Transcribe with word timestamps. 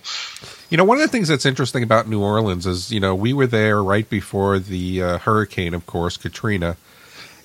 You 0.69 0.77
know, 0.77 0.83
one 0.83 0.97
of 0.97 1.03
the 1.03 1.09
things 1.09 1.27
that's 1.27 1.45
interesting 1.45 1.83
about 1.83 2.07
New 2.07 2.21
Orleans 2.21 2.65
is, 2.65 2.91
you 2.91 2.99
know, 2.99 3.13
we 3.13 3.33
were 3.33 3.47
there 3.47 3.83
right 3.83 4.09
before 4.09 4.57
the 4.57 4.99
hurricane, 4.99 5.73
of 5.73 5.85
course, 5.85 6.17
Katrina. 6.17 6.75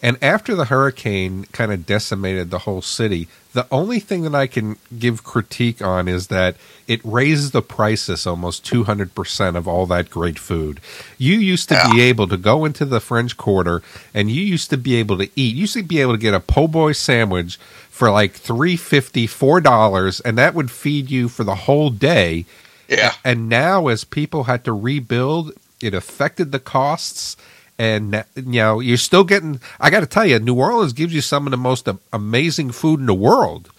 And 0.03 0.17
after 0.23 0.55
the 0.55 0.67
hurricane 0.67 1.45
kind 1.53 1.73
of 1.73 1.85
decimated 1.85 2.51
the 2.51 2.61
whole 2.61 2.81
city, 2.81 3.29
the 3.53 3.67
only 3.71 4.01
thing 4.01 4.23
that 4.23 4.35
I 4.35 4.47
can 4.47 4.77
give 4.99 5.25
critique 5.25 5.83
on 5.83 6.09
is 6.09 6.29
that 6.29 6.57
it 6.87 7.01
raised 7.05 7.53
the 7.53 7.63
prices 7.63 8.27
almost 8.27 8.65
200% 8.65 9.57
of 9.57 9.69
all 9.69 9.87
that 9.87 10.09
great 10.09 10.39
food. 10.39 10.81
You 11.19 11.35
used 11.35 11.69
to 11.69 11.89
be 11.93 12.01
able 12.01 12.29
to 12.29 12.37
go 12.37 12.65
into 12.65 12.85
the 12.85 13.01
French 13.01 13.37
Quarter 13.37 13.83
and 14.15 14.31
you 14.31 14.43
used 14.43 14.71
to 14.71 14.77
be 14.77 14.97
able 14.97 15.19
to 15.19 15.29
eat. 15.37 15.55
You 15.55 15.63
used 15.63 15.75
to 15.75 15.83
be 15.83 16.01
able 16.01 16.13
to 16.13 16.19
get 16.19 16.35
a 16.35 16.41
po' 16.41 16.69
boy 16.69 16.93
sandwich 16.93 17.59
for 17.91 18.11
like 18.11 18.33
three 18.33 18.77
fifty, 18.77 19.27
four 19.27 19.61
dollars, 19.61 20.21
and 20.21 20.39
that 20.39 20.55
would 20.55 20.71
feed 20.71 21.11
you 21.11 21.29
for 21.29 21.45
the 21.45 21.55
whole 21.55 21.91
day. 21.91 22.47
Yeah. 22.89 23.13
And 23.25 23.49
now, 23.49 23.89
as 23.89 24.05
people 24.05 24.45
had 24.45 24.65
to 24.65 24.73
rebuild, 24.73 25.53
it 25.83 25.93
affected 25.93 26.51
the 26.51 26.59
costs. 26.59 27.37
And 27.81 28.25
you 28.37 28.61
know, 28.61 28.81
you're 28.81 28.99
still 28.99 29.25
getting. 29.25 29.59
I 29.81 29.89
got 29.89 30.01
to 30.01 30.07
tell 30.07 30.27
you, 30.27 30.39
New 30.39 30.55
Orleans 30.55 30.93
gives 30.93 31.15
you 31.15 31.23
some 31.23 31.47
of 31.47 31.51
the 31.51 31.57
most 31.57 31.89
amazing 32.13 32.73
food 32.73 33.01
in 33.01 33.07
the 33.07 33.15
world. 33.15 33.71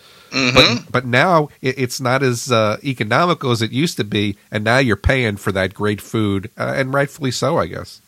But 0.55 0.91
but 0.91 1.05
now 1.05 1.49
it, 1.61 1.77
it's 1.77 2.01
not 2.01 2.23
as 2.23 2.51
uh, 2.51 2.77
economical 2.83 3.51
as 3.51 3.61
it 3.61 3.71
used 3.71 3.97
to 3.97 4.03
be, 4.03 4.37
and 4.49 4.63
now 4.63 4.79
you're 4.79 4.95
paying 4.95 5.37
for 5.37 5.51
that 5.51 5.75
great 5.75 6.01
food, 6.01 6.49
uh, 6.57 6.73
and 6.75 6.91
rightfully 6.91 7.29
so, 7.29 7.57
I 7.57 7.67
guess. 7.67 8.01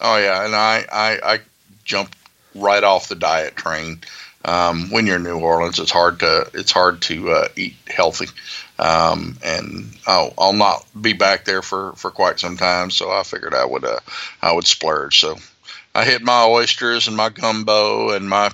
Oh 0.00 0.16
yeah, 0.16 0.44
and 0.44 0.54
I 0.54 0.84
I, 0.90 1.34
I 1.34 1.38
jumped 1.84 2.16
right 2.56 2.82
off 2.82 3.08
the 3.08 3.14
diet 3.14 3.54
train. 3.54 4.00
Um, 4.44 4.90
when 4.90 5.06
you're 5.06 5.16
in 5.16 5.22
New 5.22 5.38
Orleans, 5.38 5.78
it's 5.78 5.92
hard 5.92 6.20
to 6.20 6.50
it's 6.54 6.72
hard 6.72 7.02
to 7.02 7.30
uh, 7.30 7.48
eat 7.54 7.76
healthy, 7.86 8.26
um, 8.78 9.36
and 9.44 9.96
I'll, 10.06 10.32
I'll 10.38 10.52
not 10.52 10.84
be 11.00 11.12
back 11.12 11.44
there 11.44 11.62
for, 11.62 11.92
for 11.92 12.10
quite 12.10 12.38
some 12.40 12.56
time. 12.56 12.90
So 12.90 13.10
I 13.10 13.22
figured 13.22 13.54
I 13.54 13.64
would 13.64 13.84
uh, 13.84 14.00
I 14.42 14.52
would 14.52 14.66
splurge. 14.66 15.20
So 15.20 15.36
I 15.94 16.04
hit 16.04 16.22
my 16.22 16.44
oysters 16.44 17.08
and 17.08 17.16
my 17.16 17.28
gumbo 17.30 18.10
and 18.10 18.28
my 18.28 18.50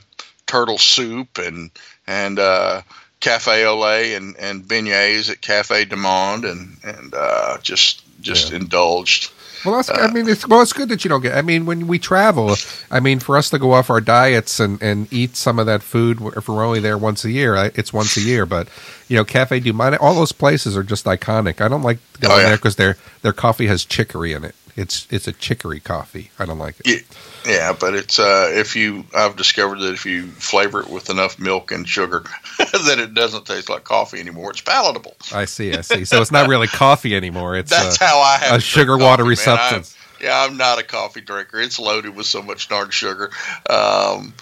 turtle 0.47 0.79
soup 0.79 1.39
and 1.39 1.71
and 2.07 2.39
uh, 2.39 2.83
cafe 3.21 3.65
au 3.65 3.79
lait 3.79 4.15
and, 4.15 4.37
and 4.37 4.63
beignets 4.65 5.31
at 5.31 5.41
Cafe 5.41 5.85
du 5.87 5.97
Monde 5.97 6.45
and 6.45 6.77
and 6.85 7.15
uh, 7.15 7.59
just 7.63 8.03
just 8.21 8.51
Yeah. 8.51 8.57
indulged. 8.59 9.31
Well, 9.65 9.77
that's, 9.77 9.91
uh, 9.91 9.95
I 9.95 10.11
mean, 10.13 10.29
it's 10.29 10.47
well, 10.47 10.61
it's 10.61 10.73
good 10.73 10.89
that 10.89 11.05
you 11.05 11.09
don't 11.09 11.21
get. 11.21 11.37
I 11.37 11.43
mean, 11.43 11.67
when 11.67 11.87
we 11.87 11.99
travel, 11.99 12.57
I 12.91 13.01
mean, 13.01 13.21
for 13.21 13.37
us 13.37 13.51
to 13.51 13.59
go 13.59 13.73
off 13.73 13.91
our 13.91 14.01
diets 14.01 14.59
and, 14.61 14.83
and 14.83 15.13
eat 15.13 15.37
some 15.37 15.59
of 15.59 15.67
that 15.67 15.83
food, 15.83 16.21
if 16.37 16.49
we're 16.49 16.65
only 16.65 16.81
there 16.81 16.99
once 16.99 17.25
a 17.25 17.31
year, 17.31 17.55
it's 17.75 17.93
once 17.93 18.17
a 18.17 18.21
year. 18.21 18.45
But 18.47 18.69
you 19.09 19.17
know, 19.17 19.25
Cafe 19.25 19.61
Du 19.61 19.73
Monde, 19.73 19.97
all 19.97 20.15
those 20.15 20.33
places 20.33 20.77
are 20.77 20.83
just 20.83 21.05
iconic. 21.05 21.61
I 21.61 21.69
don't 21.69 21.83
like 21.83 21.99
going 22.21 22.33
Oh, 22.35 22.39
yeah. 22.39 22.49
there 22.49 22.57
because 22.57 22.77
their 22.77 22.97
their 23.23 23.33
coffee 23.33 23.67
has 23.69 23.85
chicory 23.85 24.33
in 24.33 24.45
it. 24.45 24.55
It's 24.75 25.07
it's 25.11 25.29
a 25.29 25.33
chicory 25.33 25.81
coffee. 25.81 26.31
I 26.39 26.47
don't 26.47 26.59
like 26.59 26.77
it. 26.85 27.05
Yeah, 27.47 27.75
but 27.79 27.95
it's 27.95 28.19
uh, 28.19 28.49
if 28.53 28.75
you 28.75 29.05
I've 29.15 29.37
discovered 29.37 29.81
that 29.81 29.93
if 29.93 30.07
you 30.07 30.29
flavor 30.29 30.81
it 30.81 30.89
with 30.89 31.11
enough 31.11 31.39
milk 31.39 31.73
and 31.73 31.87
sugar, 31.87 32.25
that 32.59 32.97
it 32.99 33.13
doesn't 33.15 33.45
taste 33.45 33.69
like 33.69 33.85
coffee 33.85 34.21
anymore. 34.21 34.51
It's 34.51 34.63
palatable. 34.63 35.17
I 35.35 35.45
see. 35.45 35.75
I 35.75 35.83
see. 35.83 36.05
So 36.05 36.23
it's 36.23 36.33
not 36.33 36.49
really 36.49 36.69
coffee 36.69 37.15
anymore. 37.15 37.57
It's 37.57 37.71
That's 37.71 38.01
uh, 38.01 38.07
how 38.07 38.19
I 38.21 38.39
have 38.39 38.57
a 38.57 38.61
sugar 38.61 38.97
water 38.97 39.25
coffee, 39.25 39.47
man. 39.47 39.59
I'm- 39.59 39.85
yeah, 40.23 40.47
I'm 40.49 40.57
not 40.57 40.79
a 40.79 40.85
coffee 40.85 41.21
drinker. 41.21 41.61
It's 41.61 41.81
loaded 41.81 42.15
with 42.15 42.27
so 42.27 42.43
much 42.43 42.69
darn 42.69 42.91
sugar. 42.91 43.31
Um, 43.69 44.33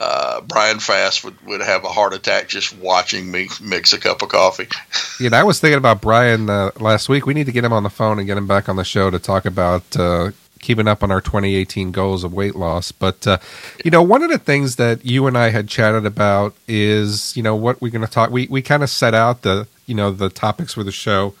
uh, 0.00 0.40
Brian 0.42 0.78
Fast 0.78 1.24
would, 1.24 1.40
would 1.44 1.60
have 1.60 1.84
a 1.84 1.88
heart 1.88 2.14
attack 2.14 2.48
just 2.48 2.76
watching 2.78 3.30
me 3.30 3.48
mix 3.60 3.92
a 3.92 3.98
cup 3.98 4.22
of 4.22 4.28
coffee. 4.28 4.68
You 5.20 5.30
know, 5.30 5.36
I 5.36 5.42
was 5.42 5.58
thinking 5.58 5.78
about 5.78 6.00
Brian 6.00 6.48
uh, 6.48 6.70
last 6.78 7.08
week. 7.08 7.26
We 7.26 7.34
need 7.34 7.46
to 7.46 7.52
get 7.52 7.64
him 7.64 7.72
on 7.72 7.82
the 7.82 7.90
phone 7.90 8.20
and 8.20 8.26
get 8.28 8.38
him 8.38 8.46
back 8.46 8.68
on 8.68 8.76
the 8.76 8.84
show 8.84 9.10
to 9.10 9.18
talk 9.18 9.46
about 9.46 9.96
uh, 9.96 10.30
keeping 10.60 10.86
up 10.86 11.02
on 11.02 11.10
our 11.10 11.20
2018 11.20 11.90
goals 11.90 12.22
of 12.22 12.32
weight 12.32 12.54
loss. 12.54 12.92
But, 12.92 13.26
uh, 13.26 13.38
you 13.84 13.90
know, 13.90 14.00
one 14.00 14.22
of 14.22 14.30
the 14.30 14.38
things 14.38 14.76
that 14.76 15.04
you 15.04 15.26
and 15.26 15.36
I 15.36 15.50
had 15.50 15.66
chatted 15.66 16.06
about 16.06 16.54
is, 16.68 17.36
you 17.36 17.42
know, 17.42 17.56
what 17.56 17.80
we're 17.80 17.90
going 17.90 18.06
to 18.06 18.10
talk. 18.10 18.30
We, 18.30 18.46
we 18.46 18.62
kind 18.62 18.84
of 18.84 18.90
set 18.90 19.12
out 19.12 19.42
the, 19.42 19.66
you 19.86 19.94
know, 19.96 20.12
the 20.12 20.28
topics 20.28 20.74
for 20.74 20.84
the 20.84 20.92
show. 20.92 21.34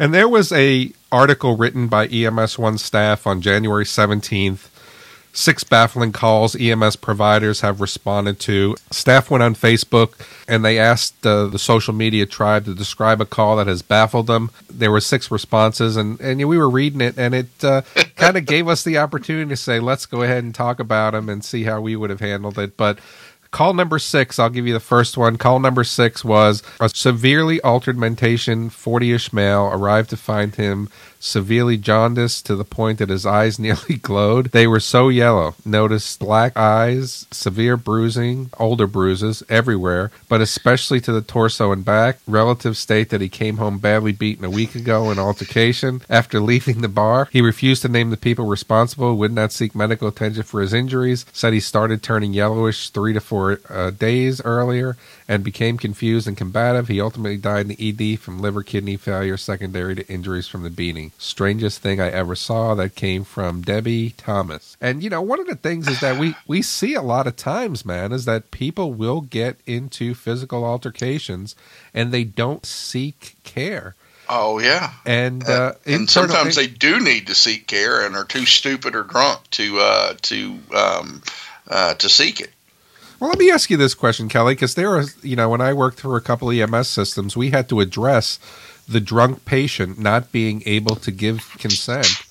And 0.00 0.12
there 0.12 0.28
was 0.28 0.50
a 0.50 0.90
article 1.12 1.56
written 1.56 1.86
by 1.86 2.08
EMS 2.08 2.58
One 2.58 2.76
staff 2.76 3.24
on 3.24 3.40
January 3.40 3.84
17th 3.84 4.68
Six 5.34 5.64
baffling 5.64 6.12
calls 6.12 6.54
EMS 6.54 6.96
providers 6.96 7.62
have 7.62 7.80
responded 7.80 8.38
to. 8.40 8.76
Staff 8.90 9.30
went 9.30 9.42
on 9.42 9.54
Facebook 9.54 10.12
and 10.46 10.62
they 10.62 10.78
asked 10.78 11.26
uh, 11.26 11.46
the 11.46 11.58
social 11.58 11.94
media 11.94 12.26
tribe 12.26 12.66
to 12.66 12.74
describe 12.74 13.18
a 13.20 13.24
call 13.24 13.56
that 13.56 13.66
has 13.66 13.80
baffled 13.80 14.26
them. 14.26 14.50
There 14.68 14.90
were 14.90 15.00
six 15.00 15.30
responses, 15.30 15.96
and, 15.96 16.20
and 16.20 16.46
we 16.46 16.58
were 16.58 16.68
reading 16.68 17.00
it, 17.00 17.16
and 17.16 17.34
it 17.34 17.64
uh, 17.64 17.80
kind 18.16 18.36
of 18.36 18.44
gave 18.44 18.68
us 18.68 18.84
the 18.84 18.98
opportunity 18.98 19.48
to 19.48 19.56
say, 19.56 19.80
let's 19.80 20.04
go 20.04 20.22
ahead 20.22 20.44
and 20.44 20.54
talk 20.54 20.78
about 20.78 21.12
them 21.12 21.30
and 21.30 21.42
see 21.42 21.64
how 21.64 21.80
we 21.80 21.96
would 21.96 22.10
have 22.10 22.20
handled 22.20 22.58
it. 22.58 22.76
But 22.76 22.98
Call 23.52 23.74
number 23.74 23.98
six, 23.98 24.38
I'll 24.38 24.48
give 24.48 24.66
you 24.66 24.72
the 24.72 24.80
first 24.80 25.18
one. 25.18 25.36
Call 25.36 25.60
number 25.60 25.84
six 25.84 26.24
was 26.24 26.62
a 26.80 26.88
severely 26.88 27.60
altered 27.60 27.98
mentation, 27.98 28.70
40 28.70 29.12
ish 29.12 29.30
male 29.30 29.68
arrived 29.70 30.08
to 30.08 30.16
find 30.16 30.54
him 30.54 30.88
severely 31.22 31.76
jaundiced 31.76 32.44
to 32.46 32.56
the 32.56 32.64
point 32.64 32.98
that 32.98 33.08
his 33.08 33.24
eyes 33.24 33.58
nearly 33.58 33.96
glowed. 33.96 34.50
They 34.50 34.66
were 34.66 34.80
so 34.80 35.08
yellow. 35.08 35.54
Noticed 35.64 36.18
black 36.18 36.56
eyes, 36.56 37.26
severe 37.30 37.76
bruising, 37.76 38.50
older 38.58 38.86
bruises 38.86 39.42
everywhere, 39.48 40.10
but 40.28 40.40
especially 40.40 41.00
to 41.00 41.12
the 41.12 41.22
torso 41.22 41.72
and 41.72 41.84
back. 41.84 42.18
Relatives 42.26 42.78
state 42.78 43.10
that 43.10 43.20
he 43.20 43.28
came 43.28 43.58
home 43.58 43.78
badly 43.78 44.12
beaten 44.12 44.44
a 44.44 44.50
week 44.50 44.74
ago 44.74 45.10
in 45.10 45.18
altercation. 45.18 46.02
After 46.10 46.40
leaving 46.40 46.80
the 46.80 46.88
bar, 46.88 47.28
he 47.30 47.40
refused 47.40 47.82
to 47.82 47.88
name 47.88 48.10
the 48.10 48.16
people 48.16 48.46
responsible, 48.46 49.16
would 49.16 49.32
not 49.32 49.52
seek 49.52 49.74
medical 49.74 50.08
attention 50.08 50.42
for 50.42 50.60
his 50.60 50.74
injuries, 50.74 51.24
said 51.32 51.52
he 51.52 51.60
started 51.60 52.02
turning 52.02 52.32
yellowish 52.32 52.90
three 52.90 53.12
to 53.12 53.20
four 53.20 53.60
uh, 53.68 53.90
days 53.90 54.42
earlier 54.44 54.96
and 55.28 55.44
became 55.44 55.78
confused 55.78 56.26
and 56.26 56.36
combative. 56.36 56.88
He 56.88 57.00
ultimately 57.00 57.36
died 57.36 57.70
in 57.70 57.76
the 57.76 58.12
ED 58.14 58.18
from 58.18 58.40
liver 58.40 58.62
kidney 58.62 58.96
failure 58.96 59.36
secondary 59.36 59.94
to 59.94 60.08
injuries 60.08 60.48
from 60.48 60.62
the 60.62 60.70
beating. 60.70 61.11
Strangest 61.18 61.80
thing 61.80 62.00
I 62.00 62.10
ever 62.10 62.34
saw 62.34 62.74
that 62.74 62.94
came 62.94 63.22
from 63.24 63.62
Debbie 63.62 64.10
Thomas. 64.16 64.76
And 64.80 65.02
you 65.02 65.10
know, 65.10 65.22
one 65.22 65.40
of 65.40 65.46
the 65.46 65.54
things 65.54 65.88
is 65.88 66.00
that 66.00 66.18
we 66.18 66.34
we 66.46 66.62
see 66.62 66.94
a 66.94 67.02
lot 67.02 67.26
of 67.26 67.36
times, 67.36 67.84
man, 67.84 68.12
is 68.12 68.24
that 68.24 68.50
people 68.50 68.92
will 68.92 69.20
get 69.20 69.56
into 69.66 70.14
physical 70.14 70.64
altercations 70.64 71.54
and 71.94 72.12
they 72.12 72.24
don't 72.24 72.66
seek 72.66 73.36
care. 73.44 73.94
Oh 74.28 74.58
yeah, 74.58 74.92
and 75.04 75.46
uh, 75.48 75.74
and 75.84 76.08
sometimes 76.08 76.56
they 76.56 76.66
do 76.66 77.00
need 77.00 77.26
to 77.26 77.34
seek 77.34 77.66
care 77.66 78.04
and 78.04 78.16
are 78.16 78.24
too 78.24 78.46
stupid 78.46 78.94
or 78.94 79.02
drunk 79.02 79.40
to 79.52 79.78
uh, 79.78 80.14
to 80.22 80.58
um, 80.74 81.22
uh, 81.68 81.94
to 81.94 82.08
seek 82.08 82.40
it. 82.40 82.50
Well, 83.22 83.30
let 83.30 83.38
me 83.38 83.52
ask 83.52 83.70
you 83.70 83.76
this 83.76 83.94
question, 83.94 84.28
Kelly, 84.28 84.54
because 84.54 84.74
there 84.74 84.96
are, 84.96 85.04
you 85.22 85.36
know, 85.36 85.48
when 85.48 85.60
I 85.60 85.72
worked 85.72 86.00
for 86.00 86.16
a 86.16 86.20
couple 86.20 86.50
of 86.50 86.58
EMS 86.58 86.88
systems, 86.88 87.36
we 87.36 87.50
had 87.50 87.68
to 87.68 87.78
address 87.78 88.40
the 88.92 89.00
drunk 89.00 89.44
patient 89.44 89.98
not 89.98 90.32
being 90.32 90.62
able 90.66 90.96
to 90.96 91.10
give 91.10 91.56
consent. 91.58 92.24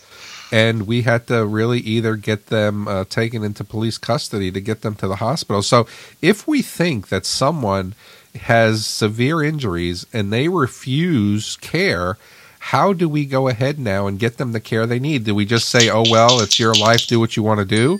And 0.51 0.85
we 0.85 1.03
had 1.03 1.27
to 1.27 1.45
really 1.45 1.79
either 1.79 2.15
get 2.15 2.47
them 2.47 2.87
uh, 2.87 3.05
taken 3.05 3.43
into 3.43 3.63
police 3.63 3.97
custody 3.97 4.51
to 4.51 4.59
get 4.59 4.81
them 4.81 4.95
to 4.95 5.07
the 5.07 5.17
hospital. 5.17 5.61
So 5.61 5.87
if 6.21 6.47
we 6.47 6.61
think 6.61 7.07
that 7.07 7.25
someone 7.25 7.95
has 8.35 8.85
severe 8.85 9.43
injuries 9.43 10.05
and 10.11 10.31
they 10.31 10.49
refuse 10.49 11.57
care, 11.57 12.17
how 12.59 12.93
do 12.93 13.07
we 13.09 13.25
go 13.25 13.47
ahead 13.47 13.79
now 13.79 14.07
and 14.07 14.19
get 14.19 14.37
them 14.37 14.51
the 14.51 14.59
care 14.59 14.85
they 14.85 14.99
need? 14.99 15.23
Do 15.23 15.35
we 15.35 15.45
just 15.45 15.69
say, 15.69 15.89
oh, 15.89 16.03
well, 16.09 16.41
it's 16.41 16.59
your 16.59 16.73
life, 16.73 17.07
do 17.07 17.19
what 17.19 17.35
you 17.35 17.43
want 17.43 17.59
to 17.59 17.65
do? 17.65 17.99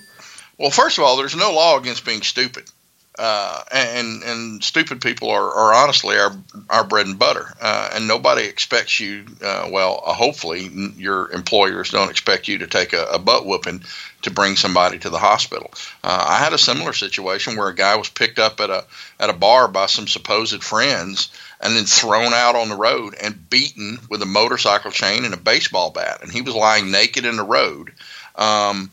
Well, 0.58 0.72
first 0.72 0.98
of 0.98 1.04
all, 1.04 1.18
there's 1.18 1.36
no 1.36 1.54
law 1.54 1.78
against 1.78 2.06
being 2.06 2.22
stupid 2.22 2.70
uh, 3.22 3.64
and 3.72 4.24
and 4.24 4.64
stupid 4.64 5.00
people 5.00 5.30
are, 5.30 5.54
are 5.54 5.76
honestly 5.76 6.18
our 6.18 6.36
our 6.72 6.84
bread 6.84 7.06
and 7.06 7.20
butter, 7.20 7.54
uh, 7.62 7.92
and 7.94 8.08
nobody 8.08 8.46
expects 8.46 9.00
you. 9.00 9.24
Uh, 9.40 9.70
well, 9.72 10.02
uh, 10.04 10.12
hopefully, 10.12 10.72
your 10.98 11.32
employers 11.32 11.92
don't 11.92 12.10
expect 12.10 12.48
you 12.48 12.58
to 12.58 12.68
take 12.68 12.94
a, 12.94 13.04
a 13.14 13.20
butt 13.20 13.46
whooping 13.46 13.84
to 14.24 14.32
bring 14.32 14.56
somebody 14.56 14.98
to 14.98 15.12
the 15.12 15.20
hospital. 15.20 15.72
Uh, 16.04 16.26
I 16.30 16.38
had 16.38 16.54
a 16.54 16.58
similar 16.58 16.94
situation 16.94 17.58
where 17.58 17.68
a 17.68 17.76
guy 17.76 17.96
was 17.96 18.10
picked 18.10 18.40
up 18.40 18.60
at 18.60 18.72
a 18.72 18.86
at 19.20 19.30
a 19.30 19.34
bar 19.34 19.68
by 19.68 19.86
some 19.86 20.08
supposed 20.08 20.64
friends, 20.64 21.30
and 21.62 21.76
then 21.76 21.86
thrown 21.86 22.34
out 22.34 22.56
on 22.56 22.70
the 22.70 22.76
road 22.76 23.14
and 23.22 23.48
beaten 23.52 24.00
with 24.10 24.24
a 24.24 24.26
motorcycle 24.26 24.90
chain 24.90 25.26
and 25.26 25.36
a 25.36 25.38
baseball 25.38 25.92
bat, 25.92 26.24
and 26.24 26.32
he 26.32 26.42
was 26.42 26.56
lying 26.56 26.90
naked 26.90 27.26
in 27.26 27.38
the 27.38 27.44
road. 27.44 27.92
Um, 28.36 28.90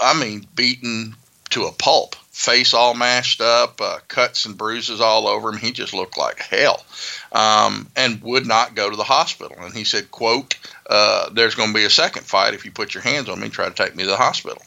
I 0.00 0.16
mean, 0.16 0.46
beaten 0.54 1.16
to 1.50 1.64
a 1.64 1.72
pulp 1.72 2.14
face 2.34 2.74
all 2.74 2.94
mashed 2.94 3.40
up, 3.40 3.80
uh, 3.80 4.00
cuts 4.08 4.44
and 4.44 4.58
bruises 4.58 5.00
all 5.00 5.28
over 5.28 5.50
him. 5.50 5.56
He 5.56 5.70
just 5.70 5.94
looked 5.94 6.18
like 6.18 6.40
hell, 6.40 6.84
um, 7.30 7.88
and 7.94 8.20
would 8.22 8.44
not 8.44 8.74
go 8.74 8.90
to 8.90 8.96
the 8.96 9.04
hospital. 9.04 9.56
And 9.60 9.72
he 9.72 9.84
said, 9.84 10.10
"quote 10.10 10.56
uh, 10.90 11.30
There's 11.30 11.54
going 11.54 11.68
to 11.68 11.74
be 11.74 11.84
a 11.84 11.90
second 11.90 12.26
fight 12.26 12.54
if 12.54 12.64
you 12.64 12.72
put 12.72 12.92
your 12.92 13.04
hands 13.04 13.28
on 13.28 13.40
me 13.40 13.48
try 13.48 13.68
to 13.68 13.74
take 13.74 13.94
me 13.94 14.02
to 14.02 14.10
the 14.10 14.16
hospital." 14.16 14.60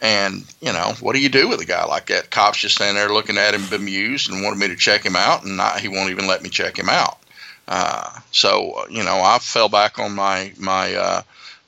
And 0.00 0.44
you 0.62 0.72
know, 0.72 0.94
what 1.00 1.14
do 1.14 1.20
you 1.20 1.28
do 1.28 1.48
with 1.48 1.60
a 1.60 1.66
guy 1.66 1.84
like 1.84 2.06
that? 2.06 2.30
Cops 2.30 2.58
just 2.58 2.76
standing 2.76 2.96
there 2.96 3.12
looking 3.12 3.36
at 3.36 3.54
him 3.54 3.68
bemused 3.68 4.30
and 4.30 4.42
wanted 4.42 4.58
me 4.58 4.68
to 4.68 4.76
check 4.76 5.04
him 5.04 5.16
out, 5.16 5.44
and 5.44 5.60
he 5.78 5.88
won't 5.88 6.10
even 6.10 6.26
let 6.26 6.42
me 6.42 6.48
check 6.48 6.78
him 6.78 6.88
out. 6.88 7.18
Uh, 7.68 8.10
so 8.30 8.86
you 8.88 9.04
know, 9.04 9.20
I 9.20 9.38
fell 9.38 9.68
back 9.68 9.98
on 9.98 10.14
my 10.14 10.52
my 10.56 10.94
uh, 10.94 11.22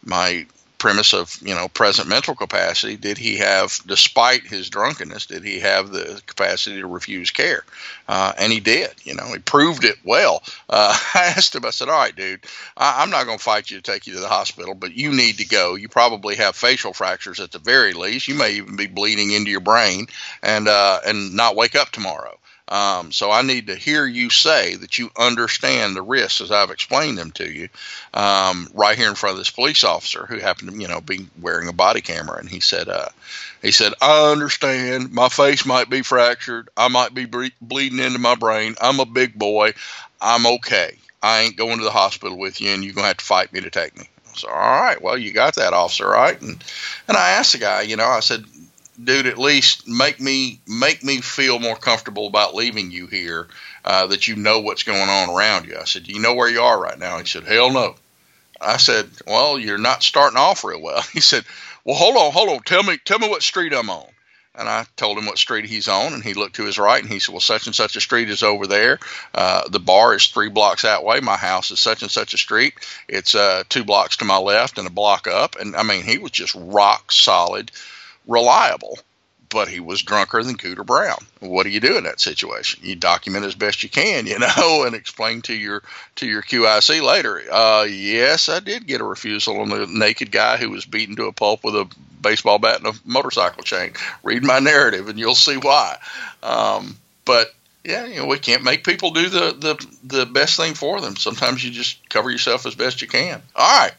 my 0.04 0.46
premise 0.78 1.12
of 1.12 1.38
you 1.42 1.54
know 1.54 1.68
present 1.68 2.08
mental 2.08 2.34
capacity 2.34 2.96
did 2.96 3.18
he 3.18 3.36
have 3.36 3.80
despite 3.86 4.46
his 4.46 4.70
drunkenness 4.70 5.26
did 5.26 5.44
he 5.44 5.58
have 5.58 5.90
the 5.90 6.22
capacity 6.26 6.80
to 6.80 6.86
refuse 6.86 7.30
care? 7.30 7.64
Uh, 8.08 8.32
and 8.38 8.52
he 8.52 8.60
did 8.60 8.90
you 9.04 9.14
know 9.14 9.26
he 9.32 9.38
proved 9.38 9.84
it 9.84 9.96
well. 10.04 10.42
Uh, 10.68 10.96
i 11.14 11.32
asked 11.36 11.54
him 11.54 11.64
i 11.64 11.70
said 11.70 11.88
all 11.88 11.98
right 11.98 12.16
dude 12.16 12.44
I, 12.76 13.02
am 13.02 13.10
not 13.10 13.26
going 13.26 13.38
to 13.38 13.44
fight 13.44 13.70
you 13.70 13.78
to 13.78 13.82
take 13.82 14.06
you 14.06 14.14
to 14.14 14.20
the 14.20 14.28
hospital 14.28 14.74
but 14.74 14.94
you 14.94 15.12
need 15.12 15.38
to 15.38 15.46
go. 15.46 15.74
You 15.74 15.88
probably 15.88 16.36
have 16.36 16.56
facial 16.56 16.92
fractures 16.92 17.40
at 17.40 17.52
the 17.52 17.58
very 17.58 17.92
least. 17.92 18.28
You 18.28 18.34
may 18.34 18.52
even 18.52 18.76
be 18.76 18.86
bleeding 18.86 19.32
into 19.32 19.50
your 19.50 19.60
brain 19.60 20.06
and 20.42 20.68
uh, 20.68 21.00
and 21.04 21.34
not 21.34 21.56
wake 21.56 21.74
up 21.74 21.90
tomorrow 21.90 22.38
um, 22.68 23.12
so 23.12 23.30
I 23.30 23.42
need 23.42 23.68
to 23.68 23.74
hear 23.74 24.06
you 24.06 24.30
say 24.30 24.74
that 24.76 24.98
you 24.98 25.10
understand 25.18 25.96
the 25.96 26.02
risks 26.02 26.40
as 26.40 26.50
I've 26.50 26.70
explained 26.70 27.18
them 27.18 27.30
to 27.32 27.50
you, 27.50 27.68
um, 28.14 28.68
right 28.74 28.96
here 28.96 29.08
in 29.08 29.14
front 29.14 29.34
of 29.34 29.38
this 29.38 29.50
police 29.50 29.84
officer 29.84 30.26
who 30.26 30.38
happened 30.38 30.72
to, 30.72 30.78
you 30.78 30.88
know, 30.88 31.00
be 31.00 31.26
wearing 31.40 31.68
a 31.68 31.72
body 31.72 32.00
camera. 32.00 32.38
And 32.38 32.48
he 32.48 32.60
said, 32.60 32.88
uh, 32.88 33.08
he 33.62 33.70
said, 33.70 33.94
I 34.00 34.30
understand. 34.30 35.12
My 35.12 35.28
face 35.28 35.64
might 35.66 35.90
be 35.90 36.02
fractured. 36.02 36.68
I 36.76 36.88
might 36.88 37.14
be 37.14 37.24
ble- 37.24 37.50
bleeding 37.60 37.98
into 38.00 38.18
my 38.18 38.34
brain. 38.34 38.76
I'm 38.80 39.00
a 39.00 39.06
big 39.06 39.34
boy. 39.38 39.72
I'm 40.20 40.46
okay. 40.46 40.96
I 41.22 41.40
ain't 41.40 41.56
going 41.56 41.78
to 41.78 41.84
the 41.84 41.90
hospital 41.90 42.38
with 42.38 42.60
you, 42.60 42.70
and 42.70 42.84
you're 42.84 42.94
gonna 42.94 43.08
have 43.08 43.16
to 43.16 43.24
fight 43.24 43.52
me 43.52 43.60
to 43.60 43.70
take 43.70 43.96
me. 43.98 44.08
So, 44.34 44.48
all 44.48 44.54
right, 44.54 45.02
well, 45.02 45.18
you 45.18 45.32
got 45.32 45.56
that, 45.56 45.72
officer, 45.72 46.06
right? 46.06 46.40
And 46.40 46.62
and 47.08 47.16
I 47.16 47.30
asked 47.30 47.52
the 47.52 47.58
guy, 47.58 47.82
you 47.82 47.96
know, 47.96 48.06
I 48.06 48.20
said, 48.20 48.44
dude, 49.02 49.26
at 49.26 49.38
least 49.38 49.86
make 49.86 50.20
me 50.20 50.60
make 50.66 51.04
me 51.04 51.20
feel 51.20 51.58
more 51.58 51.76
comfortable 51.76 52.26
about 52.26 52.54
leaving 52.54 52.90
you 52.90 53.06
here. 53.06 53.48
Uh, 53.84 54.06
that 54.08 54.28
you 54.28 54.36
know 54.36 54.60
what's 54.60 54.82
going 54.82 55.08
on 55.08 55.30
around 55.30 55.66
you. 55.66 55.76
I 55.78 55.84
said, 55.84 56.04
Do 56.04 56.12
you 56.12 56.20
know 56.20 56.34
where 56.34 56.50
you 56.50 56.60
are 56.60 56.78
right 56.78 56.98
now? 56.98 57.18
He 57.18 57.24
said, 57.24 57.44
Hell 57.44 57.72
no. 57.72 57.94
I 58.60 58.76
said, 58.76 59.08
Well, 59.26 59.58
you're 59.58 59.78
not 59.78 60.02
starting 60.02 60.38
off 60.38 60.64
real 60.64 60.82
well. 60.82 61.02
He 61.12 61.20
said, 61.20 61.44
Well, 61.84 61.96
hold 61.96 62.16
on, 62.16 62.32
hold 62.32 62.50
on. 62.50 62.60
Tell 62.64 62.82
me, 62.82 62.98
tell 62.98 63.18
me 63.18 63.28
what 63.28 63.42
street 63.42 63.72
I'm 63.72 63.88
on. 63.88 64.06
And 64.54 64.68
I 64.68 64.86
told 64.96 65.16
him 65.16 65.26
what 65.26 65.38
street 65.38 65.66
he's 65.66 65.86
on, 65.86 66.12
and 66.12 66.24
he 66.24 66.34
looked 66.34 66.56
to 66.56 66.64
his 66.64 66.78
right 66.78 67.00
and 67.00 67.10
he 67.10 67.20
said, 67.20 67.32
Well, 67.32 67.40
such 67.40 67.66
and 67.66 67.74
such 67.74 67.96
a 67.96 68.00
street 68.00 68.28
is 68.28 68.42
over 68.42 68.66
there. 68.66 68.98
Uh, 69.32 69.66
the 69.68 69.78
bar 69.78 70.14
is 70.14 70.26
three 70.26 70.48
blocks 70.48 70.82
that 70.82 71.04
way. 71.04 71.20
My 71.20 71.36
house 71.36 71.70
is 71.70 71.78
such 71.78 72.02
and 72.02 72.10
such 72.10 72.34
a 72.34 72.38
street. 72.38 72.74
It's 73.08 73.36
uh, 73.36 73.62
two 73.68 73.84
blocks 73.84 74.16
to 74.18 74.24
my 74.24 74.38
left 74.38 74.76
and 74.76 74.88
a 74.88 74.90
block 74.90 75.28
up. 75.28 75.56
And 75.56 75.76
I 75.76 75.84
mean, 75.84 76.02
he 76.02 76.18
was 76.18 76.32
just 76.32 76.56
rock 76.56 77.12
solid 77.12 77.70
reliable, 78.28 78.98
but 79.48 79.68
he 79.68 79.80
was 79.80 80.02
drunker 80.02 80.42
than 80.42 80.56
Cooter 80.56 80.84
Brown. 80.84 81.18
What 81.40 81.64
do 81.64 81.70
you 81.70 81.80
do 81.80 81.96
in 81.96 82.04
that 82.04 82.20
situation? 82.20 82.80
You 82.84 82.94
document 82.94 83.46
as 83.46 83.54
best 83.54 83.82
you 83.82 83.88
can, 83.88 84.26
you 84.26 84.38
know, 84.56 84.84
and 84.84 84.94
explain 84.94 85.42
to 85.42 85.54
your 85.54 85.82
to 86.16 86.26
your 86.26 86.42
QIC 86.42 87.02
later. 87.02 87.42
Uh, 87.50 87.86
yes, 87.88 88.48
I 88.48 88.60
did 88.60 88.86
get 88.86 89.00
a 89.00 89.04
refusal 89.04 89.60
on 89.60 89.70
the 89.70 89.86
naked 89.86 90.30
guy 90.30 90.58
who 90.58 90.70
was 90.70 90.84
beaten 90.84 91.16
to 91.16 91.26
a 91.26 91.32
pulp 91.32 91.64
with 91.64 91.74
a 91.74 91.88
baseball 92.20 92.58
bat 92.58 92.78
and 92.78 92.94
a 92.94 92.98
motorcycle 93.04 93.62
chain. 93.62 93.92
Read 94.22 94.44
my 94.44 94.58
narrative, 94.58 95.08
and 95.08 95.18
you'll 95.18 95.34
see 95.34 95.56
why. 95.56 95.96
Um, 96.42 96.96
but 97.24 97.48
yeah, 97.84 98.04
you 98.04 98.16
know, 98.16 98.26
we 98.26 98.38
can't 98.38 98.64
make 98.64 98.84
people 98.84 99.12
do 99.12 99.28
the, 99.30 99.56
the 99.58 99.86
the 100.04 100.26
best 100.26 100.56
thing 100.56 100.74
for 100.74 101.00
them. 101.00 101.16
Sometimes 101.16 101.64
you 101.64 101.70
just 101.70 102.06
cover 102.10 102.30
yourself 102.30 102.66
as 102.66 102.74
best 102.74 103.00
you 103.00 103.08
can. 103.08 103.40
All 103.56 103.80
right, 103.80 103.94